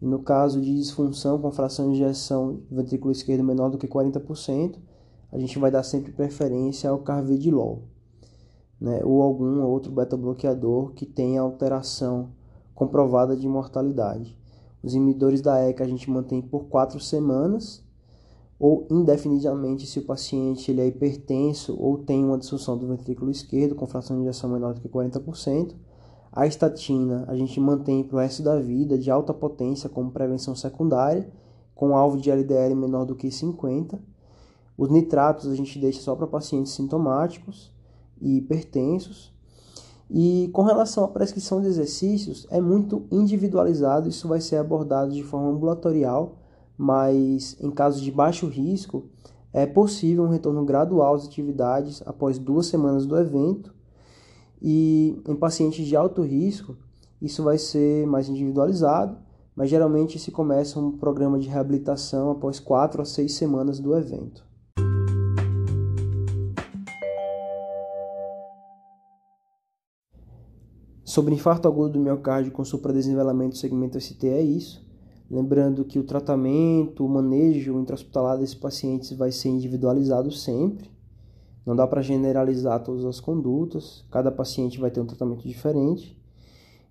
E 0.00 0.06
no 0.06 0.18
caso 0.18 0.60
de 0.60 0.74
disfunção 0.74 1.38
com 1.38 1.52
fração 1.52 1.86
de 1.86 1.92
injeção 1.92 2.54
do 2.68 2.76
ventrículo 2.76 3.12
esquerdo 3.12 3.44
menor 3.44 3.70
do 3.70 3.78
que 3.78 3.86
40%, 3.86 4.76
a 5.30 5.38
gente 5.38 5.58
vai 5.58 5.70
dar 5.70 5.82
sempre 5.82 6.10
preferência 6.10 6.88
ao 6.88 7.00
carvedilol, 7.00 7.82
né, 8.80 9.00
ou 9.04 9.22
algum 9.22 9.62
outro 9.62 9.92
beta-bloqueador 9.92 10.92
que 10.94 11.04
tenha 11.04 11.42
alteração 11.42 12.30
comprovada 12.74 13.36
de 13.36 13.46
mortalidade. 13.46 14.36
Os 14.82 14.94
inibidores 14.94 15.40
da 15.40 15.60
ECA 15.60 15.84
a 15.84 15.86
gente 15.86 16.10
mantém 16.10 16.40
por 16.40 16.64
quatro 16.64 16.98
semanas 16.98 17.83
ou 18.66 18.86
indefinidamente 18.90 19.86
se 19.86 19.98
o 19.98 20.06
paciente 20.06 20.70
ele 20.70 20.80
é 20.80 20.86
hipertenso 20.86 21.76
ou 21.78 21.98
tem 21.98 22.24
uma 22.24 22.38
disfunção 22.38 22.78
do 22.78 22.88
ventrículo 22.88 23.30
esquerdo 23.30 23.74
com 23.74 23.86
fração 23.86 24.16
de 24.16 24.22
injeção 24.22 24.48
menor 24.48 24.72
do 24.72 24.80
que 24.80 24.88
40%. 24.88 25.74
A 26.32 26.46
estatina 26.46 27.26
a 27.28 27.36
gente 27.36 27.60
mantém 27.60 28.02
para 28.02 28.16
o 28.16 28.20
resto 28.20 28.42
da 28.42 28.58
vida 28.58 28.96
de 28.96 29.10
alta 29.10 29.34
potência 29.34 29.90
como 29.90 30.10
prevenção 30.10 30.56
secundária 30.56 31.30
com 31.74 31.94
alvo 31.94 32.16
de 32.16 32.30
LDL 32.30 32.74
menor 32.74 33.04
do 33.04 33.14
que 33.14 33.30
50. 33.30 34.00
Os 34.78 34.88
nitratos 34.88 35.52
a 35.52 35.54
gente 35.54 35.78
deixa 35.78 36.00
só 36.00 36.16
para 36.16 36.26
pacientes 36.26 36.72
sintomáticos 36.72 37.70
e 38.18 38.38
hipertensos. 38.38 39.30
E 40.10 40.48
com 40.54 40.62
relação 40.62 41.04
à 41.04 41.08
prescrição 41.08 41.60
de 41.60 41.66
exercícios, 41.66 42.46
é 42.48 42.62
muito 42.62 43.06
individualizado, 43.10 44.08
isso 44.08 44.26
vai 44.26 44.40
ser 44.40 44.56
abordado 44.56 45.12
de 45.12 45.22
forma 45.22 45.50
ambulatorial, 45.50 46.38
mas 46.76 47.56
em 47.60 47.70
casos 47.70 48.02
de 48.02 48.10
baixo 48.10 48.46
risco, 48.46 49.08
é 49.52 49.64
possível 49.66 50.24
um 50.24 50.28
retorno 50.28 50.64
gradual 50.64 51.14
às 51.14 51.26
atividades 51.26 52.02
após 52.04 52.38
duas 52.38 52.66
semanas 52.66 53.06
do 53.06 53.16
evento. 53.16 53.72
E 54.60 55.22
em 55.28 55.36
pacientes 55.36 55.86
de 55.86 55.94
alto 55.94 56.22
risco, 56.22 56.76
isso 57.22 57.42
vai 57.42 57.56
ser 57.56 58.06
mais 58.06 58.28
individualizado, 58.28 59.16
mas 59.54 59.70
geralmente 59.70 60.18
se 60.18 60.32
começa 60.32 60.80
um 60.80 60.90
programa 60.90 61.38
de 61.38 61.48
reabilitação 61.48 62.30
após 62.32 62.58
quatro 62.58 63.00
a 63.00 63.04
seis 63.04 63.34
semanas 63.34 63.78
do 63.78 63.96
evento. 63.96 64.44
Sobre 71.04 71.34
infarto 71.34 71.68
agudo 71.68 71.90
do 71.90 72.00
miocárdio 72.00 72.50
com 72.50 72.64
supradesnivelamento 72.64 73.50
do 73.50 73.58
segmento 73.58 74.00
ST 74.00 74.26
é 74.26 74.42
isso. 74.42 74.84
Lembrando 75.30 75.84
que 75.84 75.98
o 75.98 76.04
tratamento, 76.04 77.04
o 77.04 77.08
manejo 77.08 77.78
intra-hospitalar 77.80 78.38
desses 78.38 78.54
pacientes 78.54 79.12
vai 79.12 79.32
ser 79.32 79.48
individualizado 79.48 80.30
sempre. 80.30 80.90
Não 81.64 81.74
dá 81.74 81.86
para 81.86 82.02
generalizar 82.02 82.82
todas 82.82 83.04
as 83.06 83.20
condutas, 83.20 84.04
cada 84.10 84.30
paciente 84.30 84.78
vai 84.78 84.90
ter 84.90 85.00
um 85.00 85.06
tratamento 85.06 85.48
diferente. 85.48 86.20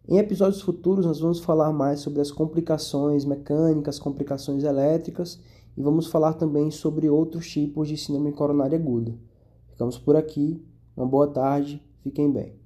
Em 0.07 0.17
episódios 0.17 0.61
futuros, 0.61 1.05
nós 1.05 1.19
vamos 1.19 1.39
falar 1.39 1.71
mais 1.71 1.99
sobre 1.99 2.21
as 2.21 2.31
complicações 2.31 3.23
mecânicas, 3.23 3.99
complicações 3.99 4.63
elétricas 4.63 5.39
e 5.77 5.81
vamos 5.81 6.07
falar 6.07 6.33
também 6.33 6.71
sobre 6.71 7.09
outros 7.09 7.49
tipos 7.49 7.87
de 7.87 7.95
síndrome 7.95 8.31
coronária 8.31 8.77
aguda. 8.77 9.15
Ficamos 9.69 9.97
por 9.97 10.15
aqui, 10.15 10.61
uma 10.97 11.05
boa 11.05 11.27
tarde, 11.27 11.81
fiquem 12.01 12.31
bem. 12.31 12.62